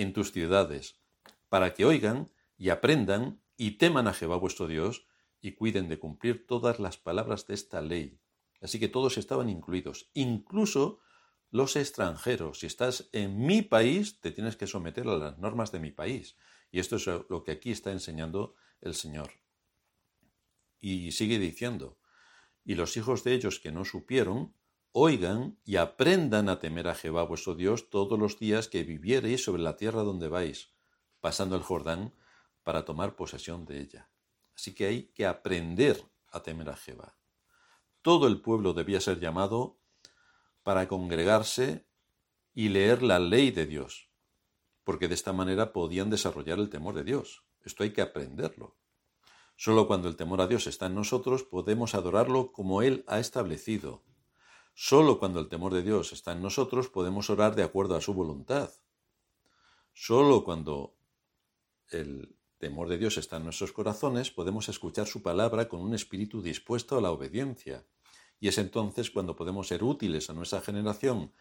en 0.00 0.12
tus 0.12 0.32
ciudades, 0.32 1.00
para 1.48 1.74
que 1.74 1.84
oigan 1.84 2.30
y 2.56 2.70
aprendan 2.70 3.42
y 3.56 3.72
teman 3.72 4.06
a 4.06 4.14
Jehová 4.14 4.36
vuestro 4.36 4.66
Dios 4.66 5.06
y 5.40 5.52
cuiden 5.52 5.88
de 5.88 5.98
cumplir 5.98 6.46
todas 6.46 6.80
las 6.80 6.96
palabras 6.96 7.46
de 7.46 7.54
esta 7.54 7.82
ley. 7.82 8.18
Así 8.62 8.78
que 8.78 8.88
todos 8.88 9.18
estaban 9.18 9.48
incluidos, 9.48 10.10
incluso 10.14 11.00
los 11.50 11.76
extranjeros. 11.76 12.60
Si 12.60 12.66
estás 12.66 13.08
en 13.12 13.44
mi 13.44 13.62
país, 13.62 14.20
te 14.20 14.30
tienes 14.30 14.56
que 14.56 14.66
someter 14.66 15.06
a 15.08 15.18
las 15.18 15.38
normas 15.38 15.72
de 15.72 15.80
mi 15.80 15.90
país. 15.90 16.36
Y 16.70 16.78
esto 16.78 16.96
es 16.96 17.06
lo 17.06 17.42
que 17.44 17.52
aquí 17.52 17.70
está 17.70 17.90
enseñando 17.92 18.54
el 18.80 18.94
Señor. 18.94 19.32
Y 20.78 21.12
sigue 21.12 21.38
diciendo, 21.38 21.98
y 22.64 22.74
los 22.74 22.96
hijos 22.96 23.24
de 23.24 23.34
ellos 23.34 23.58
que 23.58 23.72
no 23.72 23.84
supieron, 23.84 24.54
oigan 24.92 25.58
y 25.64 25.76
aprendan 25.76 26.48
a 26.48 26.58
temer 26.58 26.88
a 26.88 26.94
Jehová 26.94 27.22
vuestro 27.22 27.54
Dios 27.54 27.90
todos 27.90 28.18
los 28.18 28.38
días 28.38 28.68
que 28.68 28.82
viviereis 28.82 29.44
sobre 29.44 29.62
la 29.62 29.76
tierra 29.76 30.02
donde 30.02 30.28
vais, 30.28 30.72
pasando 31.20 31.56
el 31.56 31.62
Jordán, 31.62 32.14
para 32.62 32.84
tomar 32.84 33.16
posesión 33.16 33.64
de 33.64 33.80
ella. 33.80 34.10
Así 34.54 34.74
que 34.74 34.86
hay 34.86 35.02
que 35.12 35.26
aprender 35.26 36.04
a 36.30 36.42
temer 36.42 36.70
a 36.70 36.76
Jehová. 36.76 37.16
Todo 38.02 38.26
el 38.26 38.40
pueblo 38.40 38.72
debía 38.72 39.00
ser 39.00 39.20
llamado 39.20 39.78
para 40.62 40.88
congregarse 40.88 41.86
y 42.52 42.68
leer 42.68 43.02
la 43.02 43.18
ley 43.18 43.50
de 43.50 43.66
Dios, 43.66 44.10
porque 44.84 45.08
de 45.08 45.14
esta 45.14 45.32
manera 45.32 45.72
podían 45.72 46.10
desarrollar 46.10 46.58
el 46.58 46.70
temor 46.70 46.94
de 46.94 47.04
Dios. 47.04 47.44
Esto 47.62 47.84
hay 47.84 47.92
que 47.92 48.02
aprenderlo. 48.02 48.76
Solo 49.56 49.86
cuando 49.86 50.08
el 50.08 50.16
temor 50.16 50.40
a 50.40 50.46
Dios 50.46 50.66
está 50.66 50.86
en 50.86 50.94
nosotros 50.94 51.42
podemos 51.44 51.94
adorarlo 51.94 52.52
como 52.52 52.82
Él 52.82 53.04
ha 53.06 53.18
establecido. 53.18 54.02
Solo 54.82 55.18
cuando 55.18 55.40
el 55.40 55.50
temor 55.50 55.74
de 55.74 55.82
Dios 55.82 56.14
está 56.14 56.32
en 56.32 56.40
nosotros 56.40 56.88
podemos 56.88 57.28
orar 57.28 57.54
de 57.54 57.62
acuerdo 57.62 57.96
a 57.96 58.00
su 58.00 58.14
voluntad. 58.14 58.72
Solo 59.92 60.42
cuando 60.42 60.96
el 61.90 62.34
temor 62.56 62.88
de 62.88 62.96
Dios 62.96 63.18
está 63.18 63.36
en 63.36 63.44
nuestros 63.44 63.72
corazones 63.72 64.30
podemos 64.30 64.70
escuchar 64.70 65.06
su 65.06 65.22
palabra 65.22 65.68
con 65.68 65.82
un 65.82 65.92
espíritu 65.92 66.40
dispuesto 66.40 66.96
a 66.96 67.02
la 67.02 67.10
obediencia. 67.10 67.84
Y 68.40 68.48
es 68.48 68.56
entonces 68.56 69.10
cuando 69.10 69.36
podemos 69.36 69.68
ser 69.68 69.84
útiles 69.84 70.30
a 70.30 70.32
nuestra 70.32 70.62
generación 70.62 71.34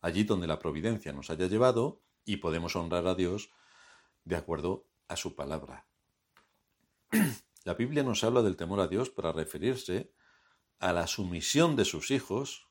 allí 0.00 0.24
donde 0.24 0.46
la 0.46 0.58
providencia 0.58 1.12
nos 1.12 1.28
haya 1.28 1.48
llevado 1.48 2.00
y 2.24 2.38
podemos 2.38 2.76
honrar 2.76 3.06
a 3.08 3.14
Dios 3.14 3.50
de 4.24 4.36
acuerdo 4.36 4.86
a 5.06 5.16
su 5.16 5.34
palabra. 5.34 5.86
La 7.64 7.74
Biblia 7.74 8.02
nos 8.02 8.24
habla 8.24 8.40
del 8.40 8.56
temor 8.56 8.80
a 8.80 8.88
Dios 8.88 9.10
para 9.10 9.32
referirse 9.32 10.14
a 10.78 10.94
la 10.94 11.06
sumisión 11.06 11.76
de 11.76 11.84
sus 11.84 12.10
hijos 12.10 12.65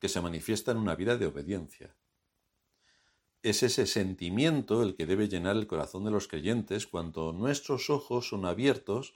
que 0.00 0.08
se 0.08 0.20
manifiesta 0.20 0.72
en 0.72 0.78
una 0.78 0.96
vida 0.96 1.16
de 1.16 1.26
obediencia. 1.26 1.94
Es 3.42 3.62
ese 3.62 3.86
sentimiento 3.86 4.82
el 4.82 4.96
que 4.96 5.06
debe 5.06 5.28
llenar 5.28 5.56
el 5.56 5.66
corazón 5.66 6.04
de 6.04 6.10
los 6.10 6.28
creyentes 6.28 6.86
cuando 6.86 7.32
nuestros 7.32 7.88
ojos 7.88 8.28
son 8.28 8.44
abiertos 8.44 9.14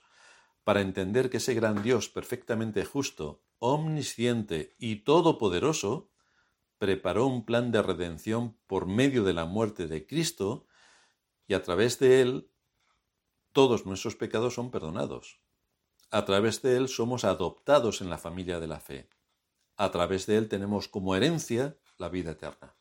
para 0.63 0.81
entender 0.81 1.29
que 1.29 1.37
ese 1.37 1.53
gran 1.53 1.83
Dios 1.83 2.09
perfectamente 2.09 2.85
justo, 2.85 3.43
omnisciente 3.59 4.75
y 4.79 4.97
todopoderoso 4.97 6.09
preparó 6.77 7.27
un 7.27 7.45
plan 7.45 7.71
de 7.71 7.81
redención 7.81 8.57
por 8.67 8.87
medio 8.87 9.23
de 9.23 9.33
la 9.33 9.45
muerte 9.45 9.87
de 9.87 10.07
Cristo 10.07 10.65
y 11.47 11.53
a 11.53 11.61
través 11.61 11.99
de 11.99 12.21
él 12.21 12.49
todos 13.55 13.85
nuestros 13.85 14.17
pecados 14.17 14.55
son 14.55 14.69
perdonados. 14.69 15.39
A 16.11 16.25
través 16.25 16.61
de 16.61 16.75
Él 16.75 16.89
somos 16.89 17.23
adoptados 17.23 18.01
en 18.01 18.09
la 18.09 18.17
familia 18.17 18.59
de 18.59 18.67
la 18.67 18.81
fe. 18.81 19.07
A 19.77 19.91
través 19.91 20.25
de 20.25 20.37
Él 20.37 20.47
tenemos 20.47 20.87
como 20.87 21.15
herencia 21.15 21.77
la 21.97 22.09
vida 22.09 22.31
eterna. 22.31 22.75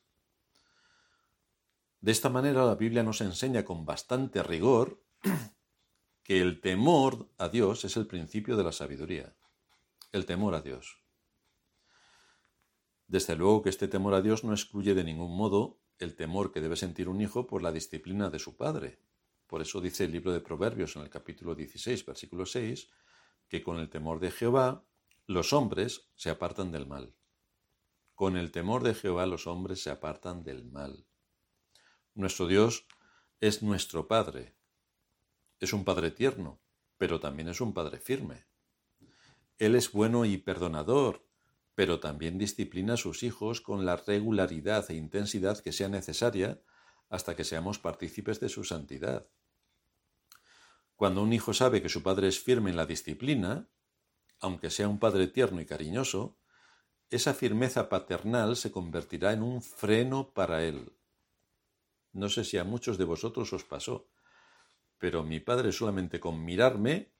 De 2.00 2.12
esta 2.12 2.28
manera 2.28 2.64
la 2.64 2.74
Biblia 2.74 3.02
nos 3.02 3.20
enseña 3.20 3.64
con 3.64 3.84
bastante 3.84 4.42
rigor 4.42 5.02
que 6.22 6.40
el 6.40 6.60
temor 6.60 7.30
a 7.38 7.48
Dios 7.48 7.84
es 7.84 7.96
el 7.96 8.06
principio 8.06 8.56
de 8.56 8.64
la 8.64 8.72
sabiduría. 8.72 9.34
El 10.12 10.26
temor 10.26 10.54
a 10.54 10.60
Dios. 10.60 11.02
Desde 13.06 13.36
luego 13.36 13.62
que 13.62 13.70
este 13.70 13.88
temor 13.88 14.14
a 14.14 14.22
Dios 14.22 14.44
no 14.44 14.52
excluye 14.52 14.94
de 14.94 15.04
ningún 15.04 15.36
modo 15.36 15.78
el 15.98 16.14
temor 16.14 16.52
que 16.52 16.60
debe 16.60 16.76
sentir 16.76 17.08
un 17.08 17.20
hijo 17.20 17.46
por 17.46 17.62
la 17.62 17.72
disciplina 17.72 18.30
de 18.30 18.38
su 18.38 18.56
padre, 18.56 18.98
por 19.46 19.62
eso 19.62 19.80
dice 19.80 20.04
el 20.04 20.12
libro 20.12 20.32
de 20.32 20.40
Proverbios 20.40 20.96
en 20.96 21.02
el 21.02 21.10
capítulo 21.10 21.54
16, 21.54 22.04
versículo 22.06 22.46
6, 22.46 22.90
que 23.48 23.62
con 23.62 23.78
el 23.78 23.88
temor 23.88 24.18
de 24.20 24.30
Jehová 24.30 24.84
los 25.26 25.54
hombres 25.54 26.10
se 26.16 26.28
apartan 26.28 26.70
del 26.70 26.86
mal. 26.86 27.14
Con 28.14 28.36
el 28.36 28.52
temor 28.52 28.82
de 28.82 28.94
Jehová 28.94 29.24
los 29.24 29.46
hombres 29.46 29.82
se 29.82 29.90
apartan 29.90 30.44
del 30.44 30.66
mal. 30.66 31.06
Nuestro 32.14 32.46
Dios 32.46 32.86
es 33.40 33.62
nuestro 33.62 34.06
Padre. 34.06 34.54
Es 35.60 35.72
un 35.72 35.84
Padre 35.84 36.10
tierno, 36.10 36.60
pero 36.98 37.20
también 37.20 37.48
es 37.48 37.62
un 37.62 37.72
Padre 37.72 37.98
firme. 38.00 38.46
Él 39.58 39.74
es 39.76 39.92
bueno 39.92 40.26
y 40.26 40.36
perdonador, 40.36 41.26
pero 41.74 42.00
también 42.00 42.36
disciplina 42.36 42.94
a 42.94 42.98
sus 42.98 43.22
hijos 43.22 43.62
con 43.62 43.86
la 43.86 43.96
regularidad 43.96 44.90
e 44.90 44.94
intensidad 44.94 45.58
que 45.58 45.72
sea 45.72 45.88
necesaria 45.88 46.60
hasta 47.08 47.34
que 47.34 47.44
seamos 47.44 47.78
partícipes 47.78 48.40
de 48.40 48.50
su 48.50 48.62
santidad. 48.62 49.26
Cuando 50.96 51.22
un 51.22 51.32
hijo 51.32 51.54
sabe 51.54 51.80
que 51.80 51.88
su 51.88 52.02
padre 52.02 52.28
es 52.28 52.38
firme 52.38 52.70
en 52.70 52.76
la 52.76 52.86
disciplina, 52.86 53.70
aunque 54.40 54.70
sea 54.70 54.88
un 54.88 54.98
padre 54.98 55.26
tierno 55.26 55.60
y 55.60 55.66
cariñoso, 55.66 56.38
esa 57.10 57.34
firmeza 57.34 57.88
paternal 57.88 58.56
se 58.56 58.72
convertirá 58.72 59.32
en 59.32 59.42
un 59.42 59.62
freno 59.62 60.32
para 60.32 60.64
él. 60.64 60.92
No 62.12 62.28
sé 62.28 62.44
si 62.44 62.58
a 62.58 62.64
muchos 62.64 62.98
de 62.98 63.04
vosotros 63.04 63.52
os 63.52 63.64
pasó, 63.64 64.08
pero 64.98 65.22
mi 65.22 65.40
padre 65.40 65.72
solamente 65.72 66.20
con 66.20 66.44
mirarme 66.44 67.12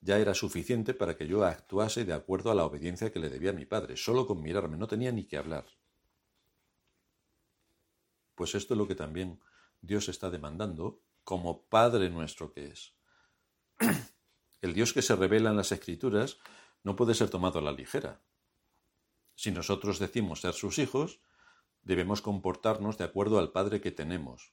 ya 0.00 0.18
era 0.18 0.34
suficiente 0.34 0.94
para 0.94 1.16
que 1.16 1.26
yo 1.26 1.44
actuase 1.44 2.04
de 2.04 2.12
acuerdo 2.12 2.50
a 2.50 2.54
la 2.54 2.64
obediencia 2.64 3.12
que 3.12 3.18
le 3.18 3.28
debía 3.28 3.50
a 3.50 3.54
mi 3.54 3.66
padre. 3.66 3.96
Solo 3.96 4.26
con 4.26 4.40
mirarme, 4.42 4.76
no 4.76 4.86
tenía 4.86 5.10
ni 5.12 5.24
que 5.24 5.36
hablar. 5.36 5.66
Pues 8.34 8.54
esto 8.54 8.74
es 8.74 8.78
lo 8.78 8.86
que 8.86 8.94
también 8.94 9.40
Dios 9.80 10.08
está 10.08 10.30
demandando 10.30 11.02
como 11.24 11.64
Padre 11.64 12.10
nuestro 12.10 12.52
que 12.52 12.68
es. 12.68 12.94
El 14.60 14.74
Dios 14.74 14.92
que 14.92 15.02
se 15.02 15.16
revela 15.16 15.50
en 15.50 15.56
las 15.56 15.72
Escrituras 15.72 16.38
no 16.82 16.96
puede 16.96 17.14
ser 17.14 17.30
tomado 17.30 17.58
a 17.58 17.62
la 17.62 17.72
ligera. 17.72 18.20
Si 19.34 19.50
nosotros 19.50 19.98
decimos 19.98 20.40
ser 20.40 20.54
sus 20.54 20.78
hijos, 20.78 21.20
debemos 21.82 22.22
comportarnos 22.22 22.98
de 22.98 23.04
acuerdo 23.04 23.38
al 23.38 23.52
Padre 23.52 23.80
que 23.80 23.92
tenemos, 23.92 24.52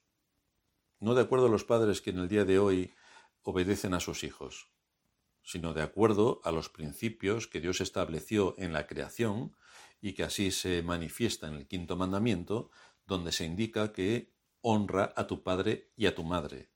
no 0.99 1.15
de 1.15 1.21
acuerdo 1.21 1.47
a 1.47 1.49
los 1.49 1.63
padres 1.63 2.01
que 2.01 2.11
en 2.11 2.19
el 2.19 2.27
día 2.27 2.45
de 2.45 2.59
hoy 2.59 2.93
obedecen 3.43 3.93
a 3.93 3.99
sus 3.99 4.23
hijos, 4.23 4.69
sino 5.43 5.73
de 5.73 5.83
acuerdo 5.83 6.41
a 6.43 6.51
los 6.51 6.69
principios 6.69 7.47
que 7.47 7.61
Dios 7.61 7.81
estableció 7.81 8.55
en 8.57 8.73
la 8.73 8.87
creación 8.87 9.55
y 10.01 10.13
que 10.13 10.23
así 10.23 10.51
se 10.51 10.81
manifiesta 10.81 11.47
en 11.47 11.55
el 11.55 11.67
quinto 11.67 11.95
mandamiento, 11.95 12.71
donde 13.05 13.31
se 13.31 13.45
indica 13.45 13.91
que 13.91 14.33
honra 14.61 15.13
a 15.15 15.27
tu 15.27 15.43
padre 15.43 15.91
y 15.95 16.07
a 16.07 16.15
tu 16.15 16.23
madre. 16.23 16.69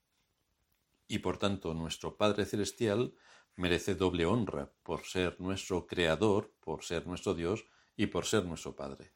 Y 1.09 1.19
por 1.19 1.37
tanto 1.37 1.73
nuestro 1.73 2.15
Padre 2.15 2.45
Celestial 2.45 3.15
merece 3.55 3.95
doble 3.95 4.27
honra 4.27 4.71
por 4.83 5.05
ser 5.05 5.41
nuestro 5.41 5.87
Creador, 5.87 6.53
por 6.61 6.85
ser 6.85 7.07
nuestro 7.07 7.33
Dios 7.33 7.65
y 7.97 8.05
por 8.05 8.25
ser 8.25 8.45
nuestro 8.45 8.75
Padre. 8.75 9.11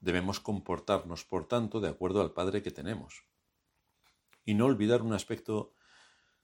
Debemos 0.00 0.40
comportarnos, 0.40 1.24
por 1.24 1.48
tanto, 1.48 1.80
de 1.80 1.88
acuerdo 1.88 2.20
al 2.20 2.34
Padre 2.34 2.62
que 2.62 2.70
tenemos. 2.70 3.24
Y 4.44 4.52
no 4.52 4.66
olvidar 4.66 5.00
un 5.00 5.14
aspecto 5.14 5.72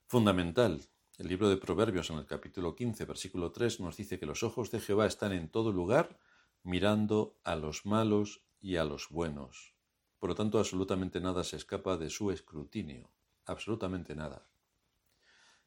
fundamental. 0.06 0.80
El 1.18 1.28
libro 1.28 1.50
de 1.50 1.58
Proverbios 1.58 2.08
en 2.08 2.16
el 2.16 2.26
capítulo 2.26 2.74
15, 2.74 3.04
versículo 3.04 3.52
3 3.52 3.80
nos 3.80 3.98
dice 3.98 4.18
que 4.18 4.24
los 4.24 4.42
ojos 4.42 4.70
de 4.70 4.80
Jehová 4.80 5.04
están 5.06 5.32
en 5.32 5.50
todo 5.50 5.72
lugar, 5.72 6.18
mirando 6.62 7.38
a 7.44 7.54
los 7.54 7.84
malos 7.84 8.42
y 8.62 8.76
a 8.76 8.84
los 8.84 9.10
buenos. 9.10 9.74
Por 10.18 10.30
lo 10.30 10.34
tanto, 10.34 10.58
absolutamente 10.58 11.20
nada 11.20 11.44
se 11.44 11.56
escapa 11.56 11.98
de 11.98 12.08
su 12.08 12.30
escrutinio, 12.30 13.10
absolutamente 13.50 14.14
nada. 14.14 14.46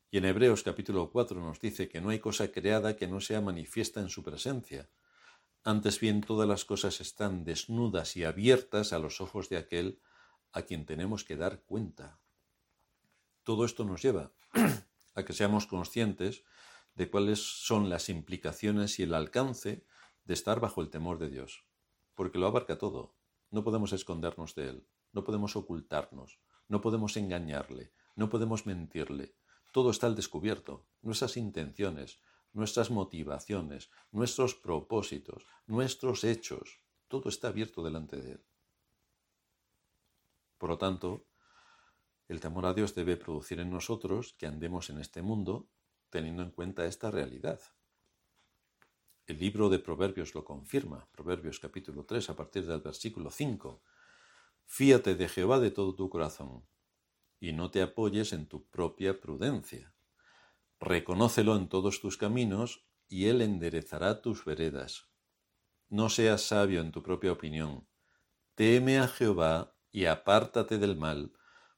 Y 0.09 0.17
en 0.17 0.25
Hebreos 0.25 0.63
capítulo 0.63 1.09
4 1.11 1.39
nos 1.39 1.59
dice 1.59 1.89
que 1.89 2.01
no 2.01 2.09
hay 2.09 2.19
cosa 2.19 2.51
creada 2.51 2.95
que 2.95 3.07
no 3.07 3.19
sea 3.19 3.41
manifiesta 3.41 3.99
en 3.99 4.09
su 4.09 4.23
presencia. 4.23 4.89
Antes 5.63 5.99
bien, 5.99 6.21
todas 6.21 6.47
las 6.47 6.65
cosas 6.65 7.01
están 7.01 7.43
desnudas 7.43 8.15
y 8.15 8.23
abiertas 8.23 8.93
a 8.93 8.99
los 8.99 9.21
ojos 9.21 9.49
de 9.49 9.57
aquel 9.57 9.99
a 10.51 10.63
quien 10.63 10.85
tenemos 10.85 11.23
que 11.23 11.35
dar 11.35 11.61
cuenta. 11.63 12.19
Todo 13.43 13.65
esto 13.65 13.85
nos 13.85 14.01
lleva 14.01 14.31
a 15.15 15.23
que 15.23 15.33
seamos 15.33 15.65
conscientes 15.65 16.43
de 16.95 17.09
cuáles 17.09 17.39
son 17.39 17.89
las 17.89 18.09
implicaciones 18.09 18.99
y 18.99 19.03
el 19.03 19.13
alcance 19.13 19.85
de 20.25 20.33
estar 20.33 20.59
bajo 20.59 20.81
el 20.81 20.89
temor 20.89 21.17
de 21.17 21.29
Dios 21.29 21.65
porque 22.15 22.37
lo 22.37 22.47
abarca 22.47 22.77
todo. 22.77 23.15
No 23.51 23.63
podemos 23.63 23.93
escondernos 23.93 24.55
de 24.55 24.69
Él, 24.69 24.87
no 25.11 25.23
podemos 25.23 25.55
ocultarnos, 25.55 26.39
no 26.73 26.81
podemos 26.81 27.17
engañarle, 27.17 27.91
no 28.15 28.31
podemos 28.31 28.65
mentirle. 28.65 29.35
Todo 29.71 29.91
está 29.91 30.07
al 30.07 30.15
descubierto, 30.15 30.87
nuestras 31.03 31.37
intenciones, 31.37 32.19
nuestras 32.51 32.89
motivaciones, 32.89 33.91
nuestros 34.11 34.55
propósitos, 34.55 35.45
nuestros 35.67 36.23
hechos, 36.23 36.79
todo 37.07 37.29
está 37.29 37.49
abierto 37.49 37.83
delante 37.83 38.17
de 38.19 38.31
Él. 38.31 38.43
Por 40.57 40.71
lo 40.71 40.79
tanto, 40.79 41.27
el 42.27 42.39
temor 42.39 42.65
a 42.65 42.73
Dios 42.73 42.95
debe 42.95 43.17
producir 43.17 43.59
en 43.59 43.69
nosotros 43.69 44.33
que 44.33 44.47
andemos 44.47 44.89
en 44.89 44.97
este 44.97 45.21
mundo 45.21 45.69
teniendo 46.09 46.41
en 46.41 46.49
cuenta 46.49 46.87
esta 46.87 47.11
realidad. 47.11 47.61
El 49.27 49.37
libro 49.37 49.69
de 49.69 49.77
Proverbios 49.77 50.33
lo 50.33 50.43
confirma, 50.43 51.07
Proverbios 51.11 51.59
capítulo 51.59 52.03
3 52.03 52.31
a 52.31 52.35
partir 52.35 52.65
del 52.65 52.81
versículo 52.81 53.29
5. 53.29 53.83
Fíate 54.65 55.15
de 55.15 55.27
Jehová 55.29 55.59
de 55.59 55.71
todo 55.71 55.95
tu 55.95 56.09
corazón 56.09 56.65
y 57.39 57.51
no 57.51 57.71
te 57.71 57.81
apoyes 57.81 58.31
en 58.33 58.47
tu 58.47 58.65
propia 58.69 59.19
prudencia. 59.19 59.93
Reconócelo 60.79 61.55
en 61.55 61.67
todos 61.67 61.99
tus 61.99 62.17
caminos 62.17 62.85
y 63.07 63.25
él 63.25 63.41
enderezará 63.41 64.21
tus 64.21 64.45
veredas. 64.45 65.09
No 65.89 66.09
seas 66.09 66.41
sabio 66.41 66.81
en 66.81 66.91
tu 66.91 67.03
propia 67.03 67.31
opinión. 67.31 67.87
Teme 68.55 68.97
a 68.97 69.07
Jehová 69.07 69.75
y 69.91 70.05
apártate 70.05 70.77
del 70.77 70.95
mal, 70.95 71.33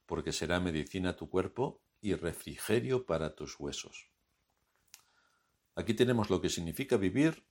porque 0.06 0.32
será 0.32 0.60
medicina 0.60 1.16
tu 1.16 1.30
cuerpo 1.30 1.82
y 2.00 2.14
refrigerio 2.14 3.06
para 3.06 3.36
tus 3.36 3.60
huesos. 3.60 4.10
Aquí 5.76 5.94
tenemos 5.94 6.30
lo 6.30 6.40
que 6.40 6.50
significa 6.50 6.96
vivir 6.96 7.46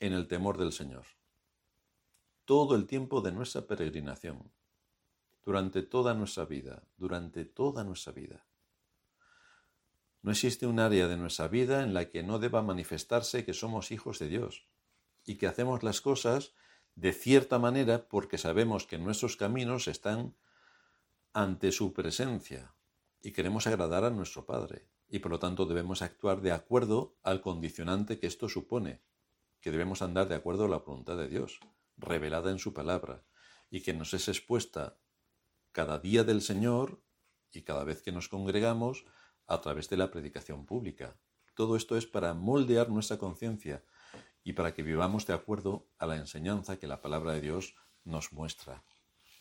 en 0.00 0.12
el 0.12 0.28
temor 0.28 0.56
del 0.56 0.72
Señor. 0.72 1.06
Todo 2.44 2.76
el 2.76 2.86
tiempo 2.86 3.20
de 3.20 3.32
nuestra 3.32 3.66
peregrinación, 3.66 4.50
durante 5.44 5.82
toda 5.82 6.14
nuestra 6.14 6.44
vida, 6.44 6.82
durante 6.96 7.44
toda 7.44 7.84
nuestra 7.84 8.12
vida. 8.12 8.44
No 10.22 10.32
existe 10.32 10.66
un 10.66 10.80
área 10.80 11.08
de 11.08 11.16
nuestra 11.16 11.48
vida 11.48 11.82
en 11.82 11.94
la 11.94 12.10
que 12.10 12.22
no 12.22 12.38
deba 12.38 12.62
manifestarse 12.62 13.44
que 13.44 13.54
somos 13.54 13.92
hijos 13.92 14.18
de 14.18 14.28
Dios 14.28 14.66
y 15.24 15.36
que 15.36 15.46
hacemos 15.46 15.82
las 15.82 16.00
cosas 16.00 16.54
de 16.96 17.12
cierta 17.12 17.58
manera 17.58 18.08
porque 18.08 18.38
sabemos 18.38 18.86
que 18.86 18.98
nuestros 18.98 19.36
caminos 19.36 19.86
están 19.86 20.34
ante 21.32 21.70
su 21.70 21.92
presencia 21.92 22.74
y 23.22 23.32
queremos 23.32 23.66
agradar 23.66 24.04
a 24.04 24.10
nuestro 24.10 24.44
Padre 24.44 24.88
y 25.08 25.20
por 25.20 25.30
lo 25.30 25.38
tanto 25.38 25.66
debemos 25.66 26.02
actuar 26.02 26.40
de 26.40 26.52
acuerdo 26.52 27.16
al 27.22 27.40
condicionante 27.40 28.18
que 28.18 28.26
esto 28.26 28.48
supone, 28.48 29.00
que 29.60 29.70
debemos 29.70 30.02
andar 30.02 30.28
de 30.28 30.34
acuerdo 30.34 30.64
a 30.64 30.68
la 30.68 30.78
voluntad 30.78 31.16
de 31.16 31.28
Dios, 31.28 31.60
revelada 31.96 32.50
en 32.50 32.58
su 32.58 32.74
palabra, 32.74 33.24
y 33.70 33.82
que 33.82 33.94
nos 33.94 34.12
es 34.14 34.28
expuesta 34.28 34.98
cada 35.72 35.98
día 35.98 36.24
del 36.24 36.42
Señor 36.42 37.00
y 37.52 37.62
cada 37.62 37.84
vez 37.84 38.02
que 38.02 38.12
nos 38.12 38.28
congregamos 38.28 39.04
a 39.46 39.60
través 39.60 39.88
de 39.88 39.96
la 39.96 40.10
predicación 40.10 40.66
pública. 40.66 41.16
Todo 41.54 41.76
esto 41.76 41.96
es 41.96 42.06
para 42.06 42.34
moldear 42.34 42.88
nuestra 42.88 43.18
conciencia 43.18 43.82
y 44.44 44.52
para 44.52 44.74
que 44.74 44.82
vivamos 44.82 45.26
de 45.26 45.34
acuerdo 45.34 45.86
a 45.98 46.06
la 46.06 46.16
enseñanza 46.16 46.78
que 46.78 46.86
la 46.86 47.00
palabra 47.00 47.32
de 47.32 47.40
Dios 47.40 47.74
nos 48.04 48.32
muestra. 48.32 48.84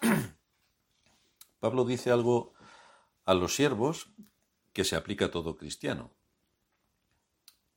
Pablo 1.60 1.86
dice 1.86 2.12
algo 2.12 2.54
a 3.26 3.34
los 3.34 3.56
siervos 3.56 4.10
que 4.74 4.84
se 4.84 4.96
aplica 4.96 5.26
a 5.26 5.32
todo 5.32 5.58
cristiano. 5.58 6.12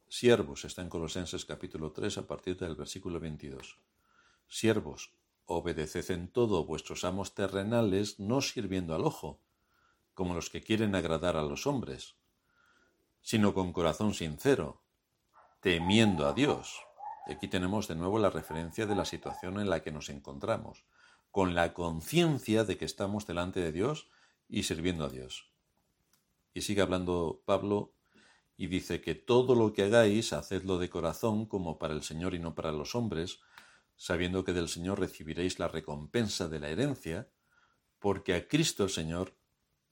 Siervos, 0.08 0.64
está 0.64 0.82
en 0.82 0.88
Colosenses 0.88 1.44
capítulo 1.44 1.92
3 1.92 2.18
a 2.18 2.26
partir 2.26 2.56
del 2.58 2.74
versículo 2.74 3.20
22. 3.20 3.78
Siervos, 4.48 5.12
obedeced 5.50 6.12
en 6.12 6.28
todo 6.28 6.64
vuestros 6.64 7.04
amos 7.04 7.34
terrenales, 7.34 8.20
no 8.20 8.40
sirviendo 8.40 8.94
al 8.94 9.04
ojo, 9.04 9.40
como 10.14 10.34
los 10.34 10.48
que 10.48 10.62
quieren 10.62 10.94
agradar 10.94 11.36
a 11.36 11.42
los 11.42 11.66
hombres, 11.66 12.14
sino 13.20 13.52
con 13.52 13.72
corazón 13.72 14.14
sincero, 14.14 14.80
temiendo 15.60 16.26
a 16.28 16.34
Dios. 16.34 16.80
aquí 17.26 17.48
tenemos 17.48 17.88
de 17.88 17.96
nuevo 17.96 18.18
la 18.18 18.30
referencia 18.30 18.86
de 18.86 18.94
la 18.94 19.04
situación 19.04 19.60
en 19.60 19.68
la 19.68 19.82
que 19.82 19.90
nos 19.90 20.08
encontramos, 20.08 20.84
con 21.32 21.54
la 21.54 21.74
conciencia 21.74 22.64
de 22.64 22.76
que 22.78 22.84
estamos 22.84 23.26
delante 23.26 23.60
de 23.60 23.72
Dios 23.72 24.08
y 24.48 24.62
sirviendo 24.62 25.04
a 25.04 25.08
Dios. 25.08 25.50
Y 26.54 26.62
sigue 26.62 26.82
hablando 26.82 27.42
Pablo 27.44 27.92
y 28.56 28.68
dice 28.68 29.00
que 29.00 29.14
todo 29.16 29.54
lo 29.54 29.72
que 29.72 29.82
hagáis, 29.82 30.32
hacedlo 30.32 30.78
de 30.78 30.90
corazón 30.90 31.46
como 31.46 31.78
para 31.78 31.94
el 31.94 32.02
Señor 32.02 32.34
y 32.34 32.38
no 32.38 32.54
para 32.54 32.72
los 32.72 32.94
hombres, 32.94 33.40
sabiendo 34.00 34.44
que 34.44 34.54
del 34.54 34.70
Señor 34.70 34.98
recibiréis 34.98 35.58
la 35.58 35.68
recompensa 35.68 36.48
de 36.48 36.58
la 36.58 36.70
herencia, 36.70 37.28
porque 37.98 38.34
a 38.34 38.48
Cristo 38.48 38.84
el 38.84 38.88
Señor 38.88 39.36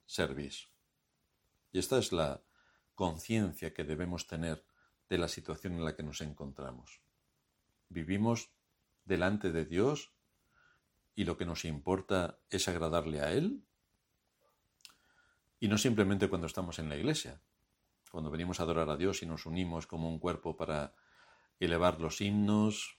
servís. 0.07 0.71
Y 1.73 1.79
esta 1.79 1.99
es 1.99 2.11
la 2.11 2.43
conciencia 2.95 3.75
que 3.75 3.85
debemos 3.85 4.27
tener 4.27 4.65
de 5.11 5.19
la 5.19 5.29
situación 5.29 5.75
en 5.75 5.85
la 5.85 5.95
que 5.95 6.03
nos 6.03 6.23
encontramos. 6.23 7.03
Vivimos 7.91 8.51
delante 9.05 9.53
de 9.53 9.67
Dios 9.67 10.15
y 11.15 11.25
lo 11.25 11.37
que 11.37 11.45
nos 11.45 11.67
importa 11.67 12.39
es 12.49 12.67
agradarle 12.67 13.21
a 13.21 13.33
Él. 13.33 13.63
Y 15.61 15.69
no 15.69 15.77
simplemente 15.77 16.31
cuando 16.31 16.47
estamos 16.47 16.79
en 16.79 16.89
la 16.89 16.97
iglesia, 16.97 17.43
cuando 18.11 18.31
venimos 18.31 18.59
a 18.59 18.63
adorar 18.63 18.89
a 18.89 18.97
Dios 18.97 19.23
y 19.23 19.27
nos 19.27 19.45
unimos 19.45 19.87
como 19.87 20.09
un 20.09 20.19
cuerpo 20.19 20.57
para 20.57 20.95
elevar 21.61 22.01
los 22.01 22.23
himnos, 22.23 22.98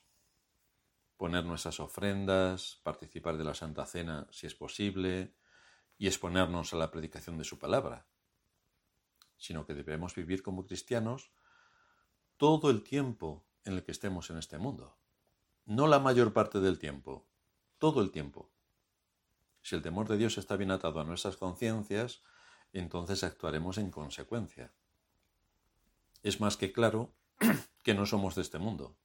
poner 1.19 1.45
nuestras 1.45 1.79
ofrendas, 1.79 2.79
participar 2.82 3.38
de 3.38 3.43
la 3.43 3.53
Santa 3.53 3.86
Cena 3.86 4.27
si 4.32 4.47
es 4.47 4.55
posible 4.55 5.36
y 5.99 6.08
exponernos 6.08 6.73
a 6.73 6.77
la 6.77 6.89
predicación 6.89 7.38
de 7.38 7.43
su 7.43 7.60
palabra, 7.60 8.08
sino 9.38 9.67
que 9.67 9.75
debemos 9.75 10.15
vivir 10.15 10.41
como 10.41 10.65
cristianos 10.65 11.32
todo 12.38 12.71
el 12.71 12.82
tiempo 12.82 13.45
en 13.65 13.73
el 13.73 13.84
que 13.84 13.91
estemos 13.91 14.32
en 14.32 14.38
este 14.38 14.58
mundo. 14.58 14.97
No 15.65 15.86
la 15.86 15.99
mayor 15.99 16.34
parte 16.34 16.60
del 16.60 16.79
tiempo, 16.79 17.27
todo 17.77 18.01
el 18.01 18.10
tiempo. 18.10 18.49
Si 19.62 19.75
el 19.75 19.84
temor 19.84 20.08
de 20.08 20.17
Dios 20.17 20.39
está 20.39 20.55
bien 20.55 20.71
atado 20.71 20.99
a 20.99 21.03
nuestras 21.03 21.38
conciencias, 21.38 22.23
entonces 22.73 23.23
actuaremos 23.23 23.77
en 23.77 23.91
consecuencia 23.91 24.73
es 26.23 26.39
más 26.39 26.58
que 26.58 26.71
claro 26.71 27.13
que 27.84 27.93
no 27.93 28.05
somos 28.05 28.36
de 28.36 28.41
este 28.41 28.60
mundo. 28.60 28.95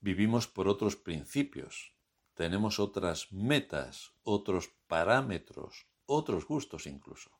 Vivimos 0.00 0.46
por 0.46 0.68
otros 0.68 0.96
principios, 0.96 1.94
tenemos 2.34 2.78
otras 2.78 3.32
metas, 3.32 4.12
otros 4.22 4.70
parámetros, 4.86 5.88
otros 6.06 6.46
gustos 6.46 6.86
incluso. 6.86 7.30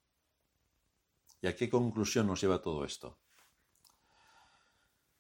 ¿Y 1.40 1.47
a 1.47 1.55
qué 1.55 1.71
conclusión 1.71 2.27
nos 2.27 2.40
lleva 2.40 2.61
todo 2.61 2.85
esto? 2.85 3.18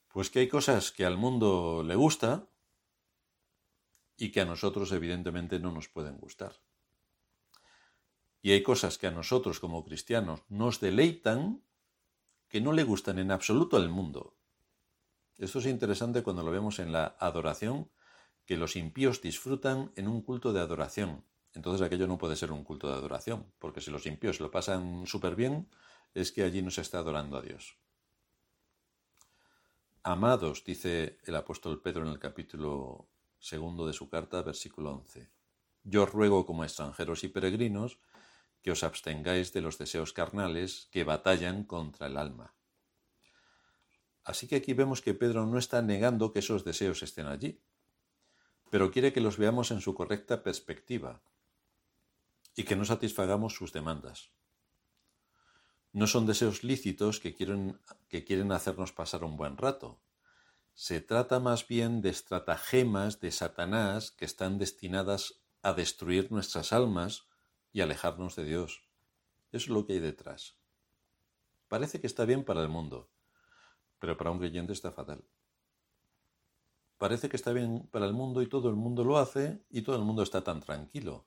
Pues 0.08 0.30
que 0.30 0.40
hay 0.40 0.48
cosas 0.48 0.90
que 0.90 1.04
al 1.04 1.16
mundo 1.16 1.84
le 1.84 1.94
gusta 1.94 2.48
y 4.16 4.32
que 4.32 4.40
a 4.40 4.44
nosotros 4.44 4.90
evidentemente 4.90 5.60
no 5.60 5.70
nos 5.70 5.88
pueden 5.88 6.18
gustar. 6.18 6.60
Y 8.42 8.50
hay 8.50 8.62
cosas 8.62 8.98
que 8.98 9.06
a 9.06 9.12
nosotros 9.12 9.60
como 9.60 9.84
cristianos 9.84 10.42
nos 10.48 10.80
deleitan 10.80 11.62
que 12.48 12.60
no 12.60 12.72
le 12.72 12.82
gustan 12.82 13.18
en 13.18 13.30
absoluto 13.30 13.76
al 13.76 13.90
mundo. 13.90 14.37
Esto 15.38 15.60
es 15.60 15.66
interesante 15.66 16.24
cuando 16.24 16.42
lo 16.42 16.50
vemos 16.50 16.80
en 16.80 16.92
la 16.92 17.16
adoración, 17.20 17.88
que 18.44 18.56
los 18.56 18.74
impíos 18.74 19.22
disfrutan 19.22 19.92
en 19.94 20.08
un 20.08 20.20
culto 20.20 20.52
de 20.52 20.60
adoración. 20.60 21.24
Entonces 21.54 21.86
aquello 21.86 22.08
no 22.08 22.18
puede 22.18 22.34
ser 22.34 22.50
un 22.50 22.64
culto 22.64 22.88
de 22.88 22.94
adoración, 22.94 23.46
porque 23.58 23.80
si 23.80 23.92
los 23.92 24.04
impíos 24.06 24.40
lo 24.40 24.50
pasan 24.50 25.06
súper 25.06 25.36
bien, 25.36 25.68
es 26.14 26.32
que 26.32 26.42
allí 26.42 26.60
no 26.60 26.70
se 26.70 26.80
está 26.80 26.98
adorando 26.98 27.36
a 27.36 27.42
Dios. 27.42 27.76
Amados, 30.02 30.64
dice 30.64 31.18
el 31.24 31.36
apóstol 31.36 31.82
Pedro 31.82 32.02
en 32.02 32.12
el 32.12 32.18
capítulo 32.18 33.08
segundo 33.38 33.86
de 33.86 33.92
su 33.92 34.08
carta, 34.08 34.42
versículo 34.42 34.90
11. 34.92 35.30
Yo 35.84 36.06
ruego 36.06 36.46
como 36.46 36.64
extranjeros 36.64 37.22
y 37.22 37.28
peregrinos 37.28 38.00
que 38.62 38.72
os 38.72 38.82
abstengáis 38.82 39.52
de 39.52 39.60
los 39.60 39.78
deseos 39.78 40.12
carnales 40.12 40.88
que 40.90 41.04
batallan 41.04 41.64
contra 41.64 42.08
el 42.08 42.16
alma. 42.16 42.57
Así 44.28 44.46
que 44.46 44.56
aquí 44.56 44.74
vemos 44.74 45.00
que 45.00 45.14
Pedro 45.14 45.46
no 45.46 45.56
está 45.56 45.80
negando 45.80 46.34
que 46.34 46.40
esos 46.40 46.62
deseos 46.62 47.02
estén 47.02 47.28
allí, 47.28 47.62
pero 48.68 48.90
quiere 48.90 49.14
que 49.14 49.22
los 49.22 49.38
veamos 49.38 49.70
en 49.70 49.80
su 49.80 49.94
correcta 49.94 50.42
perspectiva 50.42 51.22
y 52.54 52.64
que 52.64 52.76
no 52.76 52.84
satisfagamos 52.84 53.54
sus 53.54 53.72
demandas. 53.72 54.28
No 55.94 56.06
son 56.06 56.26
deseos 56.26 56.62
lícitos 56.62 57.20
que 57.20 57.34
quieren, 57.34 57.80
que 58.10 58.26
quieren 58.26 58.52
hacernos 58.52 58.92
pasar 58.92 59.24
un 59.24 59.38
buen 59.38 59.56
rato. 59.56 59.98
Se 60.74 61.00
trata 61.00 61.40
más 61.40 61.66
bien 61.66 62.02
de 62.02 62.10
estratagemas 62.10 63.20
de 63.20 63.32
Satanás 63.32 64.10
que 64.10 64.26
están 64.26 64.58
destinadas 64.58 65.40
a 65.62 65.72
destruir 65.72 66.30
nuestras 66.30 66.74
almas 66.74 67.24
y 67.72 67.80
alejarnos 67.80 68.36
de 68.36 68.44
Dios. 68.44 68.82
Eso 69.52 69.64
es 69.64 69.68
lo 69.68 69.86
que 69.86 69.94
hay 69.94 70.00
detrás. 70.00 70.58
Parece 71.66 71.98
que 71.98 72.06
está 72.06 72.26
bien 72.26 72.44
para 72.44 72.60
el 72.60 72.68
mundo, 72.68 73.08
pero 73.98 74.16
para 74.16 74.30
un 74.30 74.38
creyente 74.38 74.72
está 74.72 74.92
fatal. 74.92 75.24
Parece 76.96 77.28
que 77.28 77.36
está 77.36 77.52
bien 77.52 77.88
para 77.90 78.06
el 78.06 78.12
mundo 78.12 78.42
y 78.42 78.48
todo 78.48 78.68
el 78.68 78.76
mundo 78.76 79.04
lo 79.04 79.18
hace 79.18 79.62
y 79.70 79.82
todo 79.82 79.96
el 79.96 80.02
mundo 80.02 80.22
está 80.22 80.42
tan 80.42 80.60
tranquilo, 80.60 81.26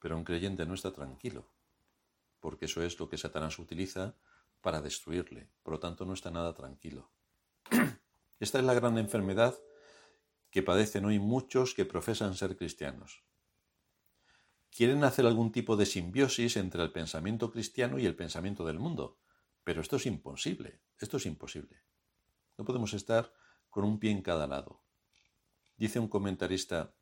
pero 0.00 0.16
un 0.16 0.24
creyente 0.24 0.66
no 0.66 0.74
está 0.74 0.92
tranquilo, 0.92 1.48
porque 2.40 2.66
eso 2.66 2.82
es 2.82 2.98
lo 2.98 3.08
que 3.08 3.18
Satanás 3.18 3.58
utiliza 3.58 4.16
para 4.60 4.80
destruirle, 4.80 5.48
por 5.62 5.74
lo 5.74 5.80
tanto 5.80 6.04
no 6.04 6.14
está 6.14 6.30
nada 6.30 6.54
tranquilo. 6.54 7.10
Esta 8.40 8.58
es 8.58 8.64
la 8.64 8.74
gran 8.74 8.98
enfermedad 8.98 9.54
que 10.50 10.62
padecen 10.62 11.04
hoy 11.04 11.18
muchos 11.18 11.74
que 11.74 11.84
profesan 11.84 12.34
ser 12.34 12.56
cristianos 12.56 13.26
quieren 14.76 15.04
hacer 15.04 15.24
algún 15.24 15.52
tipo 15.52 15.74
de 15.74 15.86
simbiosis 15.86 16.58
entre 16.58 16.82
el 16.82 16.92
pensamiento 16.92 17.50
cristiano 17.50 17.98
y 17.98 18.04
el 18.04 18.14
pensamiento 18.14 18.66
del 18.66 18.78
mundo. 18.78 19.18
Pero 19.64 19.80
esto 19.80 19.96
es 19.96 20.04
imposible, 20.04 20.82
esto 20.98 21.16
es 21.16 21.24
imposible. 21.24 21.82
No 22.58 22.64
podemos 22.64 22.94
estar 22.94 23.32
con 23.68 23.84
un 23.84 23.98
pie 23.98 24.10
en 24.10 24.22
cada 24.22 24.46
lado. 24.46 24.82
Dice 25.76 25.98
un 25.98 26.08
comentarista, 26.08 26.94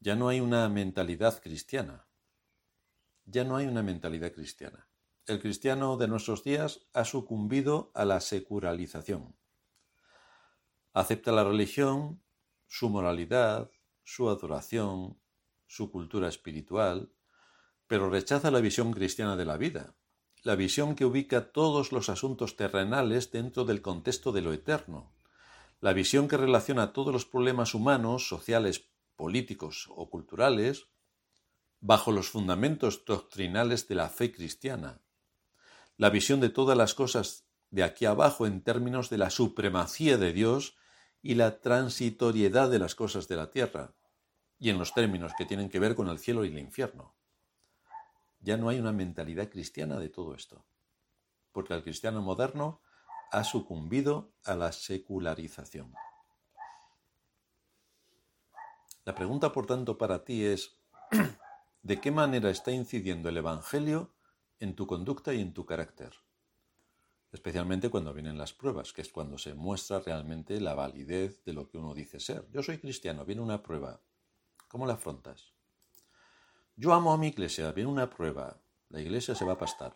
ya 0.00 0.16
no 0.16 0.28
hay 0.28 0.40
una 0.40 0.68
mentalidad 0.68 1.42
cristiana, 1.42 2.06
ya 3.26 3.44
no 3.44 3.56
hay 3.56 3.66
una 3.66 3.82
mentalidad 3.82 4.32
cristiana. 4.32 4.88
El 5.26 5.40
cristiano 5.40 5.96
de 5.96 6.08
nuestros 6.08 6.44
días 6.44 6.86
ha 6.92 7.04
sucumbido 7.04 7.90
a 7.94 8.04
la 8.04 8.20
secularización. 8.20 9.36
Acepta 10.92 11.32
la 11.32 11.44
religión, 11.44 12.22
su 12.66 12.88
moralidad, 12.88 13.70
su 14.02 14.28
adoración, 14.28 15.20
su 15.66 15.90
cultura 15.90 16.28
espiritual, 16.28 17.12
pero 17.86 18.10
rechaza 18.10 18.50
la 18.50 18.60
visión 18.60 18.92
cristiana 18.92 19.36
de 19.36 19.44
la 19.44 19.56
vida, 19.56 19.94
la 20.44 20.56
visión 20.56 20.94
que 20.94 21.06
ubica 21.06 21.52
todos 21.52 21.90
los 21.90 22.10
asuntos 22.10 22.54
terrenales 22.54 23.32
dentro 23.32 23.64
del 23.64 23.80
contexto 23.80 24.30
de 24.30 24.42
lo 24.42 24.52
eterno, 24.52 25.10
la 25.80 25.94
visión 25.94 26.28
que 26.28 26.36
relaciona 26.36 26.92
todos 26.92 27.14
los 27.14 27.24
problemas 27.24 27.74
humanos, 27.74 28.28
sociales, 28.28 28.84
políticos 29.16 29.88
o 29.96 30.10
culturales 30.10 30.86
bajo 31.80 32.12
los 32.12 32.28
fundamentos 32.28 33.06
doctrinales 33.06 33.88
de 33.88 33.94
la 33.94 34.10
fe 34.10 34.32
cristiana, 34.32 35.00
la 35.96 36.10
visión 36.10 36.40
de 36.40 36.50
todas 36.50 36.76
las 36.76 36.92
cosas 36.92 37.46
de 37.70 37.82
aquí 37.82 38.04
abajo 38.04 38.46
en 38.46 38.60
términos 38.60 39.08
de 39.08 39.18
la 39.18 39.30
supremacía 39.30 40.18
de 40.18 40.34
Dios 40.34 40.76
y 41.22 41.36
la 41.36 41.62
transitoriedad 41.62 42.70
de 42.70 42.78
las 42.78 42.94
cosas 42.94 43.28
de 43.28 43.36
la 43.36 43.50
tierra, 43.50 43.94
y 44.58 44.68
en 44.68 44.78
los 44.78 44.92
términos 44.92 45.32
que 45.38 45.46
tienen 45.46 45.70
que 45.70 45.80
ver 45.80 45.94
con 45.94 46.08
el 46.08 46.18
cielo 46.18 46.44
y 46.44 46.48
el 46.48 46.58
infierno. 46.58 47.14
Ya 48.44 48.58
no 48.58 48.68
hay 48.68 48.78
una 48.78 48.92
mentalidad 48.92 49.48
cristiana 49.48 49.98
de 49.98 50.10
todo 50.10 50.34
esto, 50.34 50.66
porque 51.50 51.72
el 51.72 51.82
cristiano 51.82 52.20
moderno 52.20 52.82
ha 53.32 53.42
sucumbido 53.42 54.34
a 54.44 54.54
la 54.54 54.70
secularización. 54.70 55.94
La 59.06 59.14
pregunta, 59.14 59.50
por 59.50 59.64
tanto, 59.64 59.96
para 59.96 60.24
ti 60.24 60.44
es, 60.44 60.78
¿de 61.82 62.00
qué 62.02 62.10
manera 62.10 62.50
está 62.50 62.70
incidiendo 62.70 63.30
el 63.30 63.38
Evangelio 63.38 64.14
en 64.60 64.76
tu 64.76 64.86
conducta 64.86 65.32
y 65.32 65.40
en 65.40 65.54
tu 65.54 65.64
carácter? 65.64 66.12
Especialmente 67.32 67.88
cuando 67.88 68.12
vienen 68.12 68.36
las 68.36 68.52
pruebas, 68.52 68.92
que 68.92 69.00
es 69.00 69.08
cuando 69.08 69.38
se 69.38 69.54
muestra 69.54 70.00
realmente 70.00 70.60
la 70.60 70.74
validez 70.74 71.42
de 71.44 71.54
lo 71.54 71.66
que 71.66 71.78
uno 71.78 71.94
dice 71.94 72.20
ser. 72.20 72.46
Yo 72.50 72.62
soy 72.62 72.76
cristiano, 72.76 73.24
viene 73.24 73.40
una 73.40 73.62
prueba. 73.62 74.02
¿Cómo 74.68 74.86
la 74.86 74.92
afrontas? 74.92 75.54
Yo 76.76 76.92
amo 76.92 77.12
a 77.12 77.18
mi 77.18 77.28
iglesia, 77.28 77.70
viene 77.72 77.90
una 77.90 78.10
prueba. 78.10 78.60
La 78.88 79.00
iglesia 79.00 79.34
se 79.34 79.44
va 79.44 79.52
a 79.52 79.58
pastar. 79.58 79.94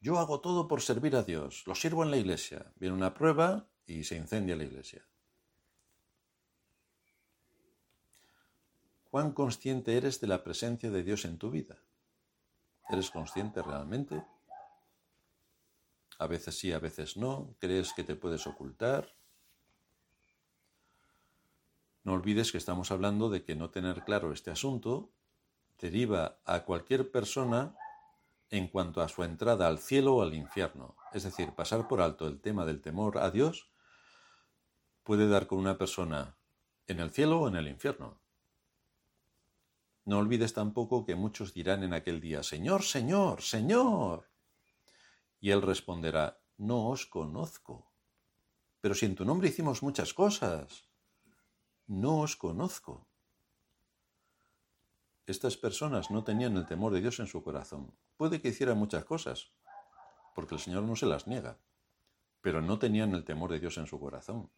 Yo 0.00 0.18
hago 0.18 0.40
todo 0.40 0.68
por 0.68 0.82
servir 0.82 1.16
a 1.16 1.24
Dios, 1.24 1.64
lo 1.66 1.74
sirvo 1.74 2.04
en 2.04 2.12
la 2.12 2.16
iglesia. 2.16 2.72
Viene 2.76 2.94
una 2.94 3.12
prueba 3.12 3.68
y 3.86 4.04
se 4.04 4.16
incendia 4.16 4.54
la 4.54 4.64
iglesia. 4.64 5.04
¿Cuán 9.10 9.32
consciente 9.32 9.96
eres 9.96 10.20
de 10.20 10.28
la 10.28 10.44
presencia 10.44 10.90
de 10.90 11.02
Dios 11.02 11.24
en 11.24 11.38
tu 11.38 11.50
vida? 11.50 11.82
¿Eres 12.88 13.10
consciente 13.10 13.62
realmente? 13.62 14.22
A 16.18 16.26
veces 16.26 16.56
sí, 16.56 16.72
a 16.72 16.78
veces 16.78 17.16
no. 17.16 17.56
¿Crees 17.58 17.92
que 17.94 18.04
te 18.04 18.14
puedes 18.14 18.46
ocultar? 18.46 19.16
No 22.04 22.12
olvides 22.12 22.52
que 22.52 22.58
estamos 22.58 22.92
hablando 22.92 23.28
de 23.28 23.42
que 23.42 23.56
no 23.56 23.70
tener 23.70 24.04
claro 24.04 24.32
este 24.32 24.52
asunto 24.52 25.15
deriva 25.78 26.38
a 26.44 26.64
cualquier 26.64 27.10
persona 27.10 27.76
en 28.50 28.68
cuanto 28.68 29.02
a 29.02 29.08
su 29.08 29.24
entrada 29.24 29.66
al 29.66 29.78
cielo 29.78 30.16
o 30.16 30.22
al 30.22 30.34
infierno. 30.34 30.96
Es 31.12 31.24
decir, 31.24 31.52
pasar 31.52 31.88
por 31.88 32.00
alto 32.00 32.26
el 32.26 32.40
tema 32.40 32.64
del 32.64 32.80
temor 32.80 33.18
a 33.18 33.30
Dios 33.30 33.70
puede 35.02 35.28
dar 35.28 35.46
con 35.46 35.58
una 35.58 35.78
persona 35.78 36.36
en 36.86 37.00
el 37.00 37.10
cielo 37.10 37.40
o 37.40 37.48
en 37.48 37.56
el 37.56 37.68
infierno. 37.68 38.20
No 40.04 40.18
olvides 40.18 40.54
tampoco 40.54 41.04
que 41.04 41.16
muchos 41.16 41.52
dirán 41.52 41.82
en 41.82 41.92
aquel 41.92 42.20
día, 42.20 42.42
Señor, 42.42 42.82
Señor, 42.84 43.42
Señor. 43.42 44.30
Y 45.40 45.50
él 45.50 45.62
responderá, 45.62 46.40
no 46.58 46.88
os 46.88 47.06
conozco. 47.06 47.90
Pero 48.80 48.94
si 48.94 49.06
en 49.06 49.16
tu 49.16 49.24
nombre 49.24 49.48
hicimos 49.48 49.82
muchas 49.82 50.14
cosas, 50.14 50.88
no 51.88 52.20
os 52.20 52.36
conozco. 52.36 53.08
Estas 55.26 55.56
personas 55.56 56.12
no 56.12 56.22
tenían 56.22 56.56
el 56.56 56.66
temor 56.66 56.92
de 56.92 57.00
Dios 57.00 57.18
en 57.18 57.26
su 57.26 57.42
corazón. 57.42 57.92
Puede 58.16 58.40
que 58.40 58.48
hicieran 58.48 58.78
muchas 58.78 59.04
cosas, 59.04 59.50
porque 60.36 60.54
el 60.54 60.60
Señor 60.60 60.84
no 60.84 60.94
se 60.94 61.06
las 61.06 61.26
niega, 61.26 61.58
pero 62.40 62.62
no 62.62 62.78
tenían 62.78 63.12
el 63.12 63.24
temor 63.24 63.50
de 63.50 63.58
Dios 63.58 63.76
en 63.76 63.88
su 63.88 63.98
corazón. 63.98 64.52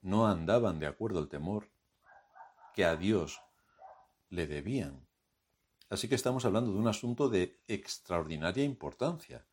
No 0.00 0.26
andaban 0.26 0.80
de 0.80 0.86
acuerdo 0.86 1.20
al 1.20 1.28
temor 1.28 1.70
que 2.74 2.84
a 2.84 2.96
Dios 2.96 3.40
le 4.30 4.48
debían. 4.48 5.06
Así 5.90 6.08
que 6.08 6.16
estamos 6.16 6.44
hablando 6.44 6.72
de 6.72 6.78
un 6.78 6.88
asunto 6.88 7.28
de 7.28 7.62
extraordinaria 7.68 8.64
importancia. 8.64 9.46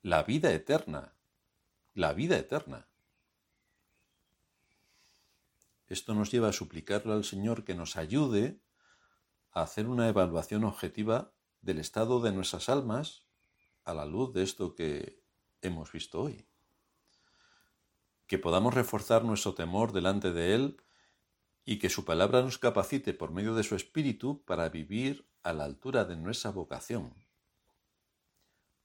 La 0.00 0.22
vida 0.22 0.52
eterna. 0.52 1.16
La 1.92 2.12
vida 2.12 2.38
eterna. 2.38 2.88
Esto 5.88 6.14
nos 6.14 6.30
lleva 6.30 6.48
a 6.48 6.52
suplicarle 6.52 7.12
al 7.12 7.24
Señor 7.24 7.64
que 7.64 7.74
nos 7.74 7.96
ayude 7.96 8.60
hacer 9.62 9.88
una 9.88 10.06
evaluación 10.08 10.64
objetiva 10.64 11.32
del 11.62 11.78
estado 11.78 12.20
de 12.20 12.30
nuestras 12.30 12.68
almas 12.68 13.26
a 13.84 13.94
la 13.94 14.04
luz 14.04 14.34
de 14.34 14.42
esto 14.42 14.74
que 14.74 15.22
hemos 15.62 15.90
visto 15.92 16.20
hoy. 16.20 16.46
Que 18.26 18.38
podamos 18.38 18.74
reforzar 18.74 19.24
nuestro 19.24 19.54
temor 19.54 19.92
delante 19.92 20.32
de 20.32 20.54
Él 20.54 20.82
y 21.64 21.78
que 21.78 21.88
su 21.88 22.04
palabra 22.04 22.42
nos 22.42 22.58
capacite 22.58 23.14
por 23.14 23.30
medio 23.30 23.54
de 23.54 23.62
su 23.62 23.76
espíritu 23.76 24.44
para 24.44 24.68
vivir 24.68 25.26
a 25.42 25.54
la 25.54 25.64
altura 25.64 26.04
de 26.04 26.16
nuestra 26.16 26.50
vocación. 26.50 27.14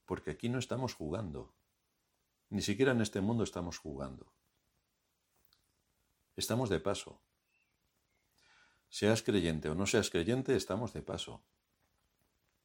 Porque 0.06 0.30
aquí 0.30 0.48
no 0.48 0.58
estamos 0.58 0.94
jugando, 0.94 1.54
ni 2.48 2.62
siquiera 2.62 2.92
en 2.92 3.02
este 3.02 3.20
mundo 3.20 3.44
estamos 3.44 3.78
jugando. 3.78 4.32
Estamos 6.34 6.70
de 6.70 6.80
paso. 6.80 7.20
Seas 8.92 9.22
creyente 9.22 9.70
o 9.70 9.74
no 9.74 9.86
seas 9.86 10.10
creyente, 10.10 10.54
estamos 10.54 10.92
de 10.92 11.00
paso. 11.00 11.40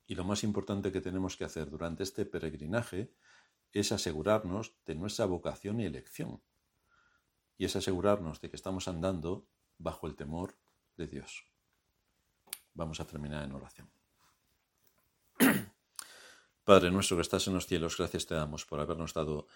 Y 0.07 0.15
lo 0.15 0.25
más 0.25 0.43
importante 0.43 0.91
que 0.91 0.99
tenemos 0.99 1.37
que 1.37 1.45
hacer 1.45 1.69
durante 1.69 2.03
este 2.03 2.25
peregrinaje 2.25 3.13
es 3.71 3.93
asegurarnos 3.93 4.73
de 4.85 4.95
nuestra 4.95 5.25
vocación 5.25 5.79
y 5.79 5.85
elección. 5.85 6.41
Y 7.57 7.63
es 7.63 7.77
asegurarnos 7.77 8.41
de 8.41 8.49
que 8.49 8.57
estamos 8.57 8.89
andando 8.89 9.47
bajo 9.77 10.05
el 10.05 10.17
temor 10.17 10.57
de 10.97 11.07
Dios. 11.07 11.45
Vamos 12.73 12.99
a 12.99 13.07
terminar 13.07 13.45
en 13.45 13.53
oración. 13.53 13.89
Padre 16.65 16.91
nuestro 16.91 17.15
que 17.15 17.21
estás 17.21 17.47
en 17.47 17.53
los 17.53 17.67
cielos, 17.67 17.95
gracias 17.97 18.25
te 18.25 18.35
damos 18.35 18.65
por 18.65 18.81
habernos 18.81 19.13
dado 19.13 19.47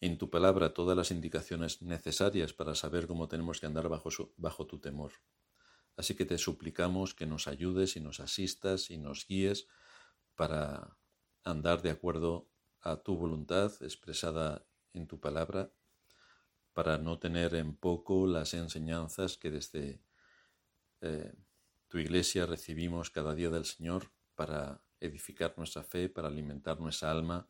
en 0.00 0.16
tu 0.16 0.30
palabra 0.30 0.72
todas 0.72 0.96
las 0.96 1.10
indicaciones 1.10 1.82
necesarias 1.82 2.54
para 2.54 2.74
saber 2.74 3.06
cómo 3.06 3.28
tenemos 3.28 3.60
que 3.60 3.66
andar 3.66 3.90
bajo, 3.90 4.08
bajo 4.38 4.66
tu 4.66 4.78
temor. 4.78 5.12
Así 5.96 6.14
que 6.14 6.24
te 6.24 6.38
suplicamos 6.38 7.14
que 7.14 7.26
nos 7.26 7.48
ayudes 7.48 7.96
y 7.96 8.00
nos 8.00 8.20
asistas 8.20 8.90
y 8.90 8.98
nos 8.98 9.26
guíes 9.26 9.66
para 10.34 10.96
andar 11.44 11.82
de 11.82 11.90
acuerdo 11.90 12.48
a 12.82 12.96
tu 12.96 13.16
voluntad 13.16 13.72
expresada 13.80 14.66
en 14.92 15.06
tu 15.06 15.18
palabra, 15.18 15.72
para 16.72 16.98
no 16.98 17.18
tener 17.18 17.54
en 17.54 17.74
poco 17.74 18.26
las 18.26 18.52
enseñanzas 18.52 19.38
que 19.38 19.50
desde 19.50 20.02
eh, 21.00 21.32
tu 21.88 21.98
iglesia 21.98 22.44
recibimos 22.44 23.10
cada 23.10 23.34
día 23.34 23.48
del 23.48 23.64
Señor 23.64 24.10
para 24.34 24.82
edificar 25.00 25.54
nuestra 25.56 25.82
fe, 25.82 26.08
para 26.08 26.28
alimentar 26.28 26.78
nuestra 26.80 27.10
alma, 27.10 27.48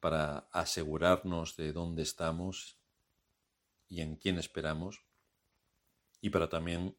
para 0.00 0.48
asegurarnos 0.50 1.56
de 1.56 1.72
dónde 1.72 2.02
estamos 2.02 2.78
y 3.88 4.00
en 4.00 4.16
quién 4.16 4.38
esperamos, 4.38 5.04
y 6.20 6.30
para 6.30 6.48
también 6.48 6.96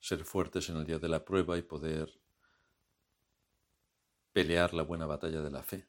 ser 0.00 0.24
fuertes 0.24 0.68
en 0.70 0.78
el 0.78 0.86
día 0.86 0.98
de 0.98 1.08
la 1.08 1.24
prueba 1.24 1.58
y 1.58 1.62
poder 1.62 2.20
pelear 4.32 4.74
la 4.74 4.82
buena 4.82 5.06
batalla 5.06 5.42
de 5.42 5.50
la 5.50 5.62
fe. 5.62 5.86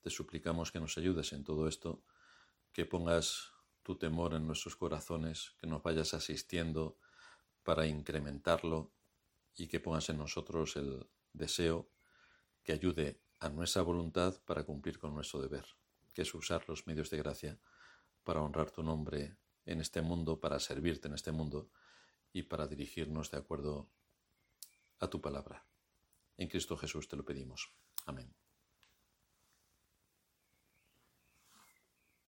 Te 0.00 0.10
suplicamos 0.10 0.70
que 0.70 0.80
nos 0.80 0.96
ayudes 0.98 1.32
en 1.32 1.44
todo 1.44 1.66
esto, 1.66 2.02
que 2.72 2.84
pongas 2.84 3.52
tu 3.82 3.96
temor 3.96 4.34
en 4.34 4.46
nuestros 4.46 4.76
corazones, 4.76 5.54
que 5.58 5.66
nos 5.66 5.82
vayas 5.82 6.14
asistiendo 6.14 6.96
para 7.64 7.86
incrementarlo 7.86 8.92
y 9.56 9.66
que 9.66 9.80
pongas 9.80 10.08
en 10.10 10.18
nosotros 10.18 10.76
el 10.76 11.06
deseo 11.32 11.88
que 12.62 12.72
ayude 12.72 13.20
a 13.40 13.48
nuestra 13.48 13.82
voluntad 13.82 14.40
para 14.44 14.64
cumplir 14.64 14.98
con 14.98 15.14
nuestro 15.14 15.40
deber, 15.40 15.66
que 16.12 16.22
es 16.22 16.34
usar 16.34 16.68
los 16.68 16.86
medios 16.86 17.10
de 17.10 17.18
gracia 17.18 17.58
para 18.22 18.40
honrar 18.40 18.70
tu 18.70 18.82
nombre 18.82 19.36
en 19.66 19.80
este 19.80 20.02
mundo, 20.02 20.38
para 20.40 20.60
servirte 20.60 21.08
en 21.08 21.14
este 21.14 21.32
mundo 21.32 21.70
y 22.34 22.42
para 22.42 22.66
dirigirnos 22.66 23.30
de 23.30 23.38
acuerdo 23.38 23.88
a 24.98 25.08
tu 25.08 25.22
palabra. 25.22 25.64
En 26.36 26.48
Cristo 26.48 26.76
Jesús 26.76 27.08
te 27.08 27.16
lo 27.16 27.24
pedimos. 27.24 27.72
Amén. 28.04 28.34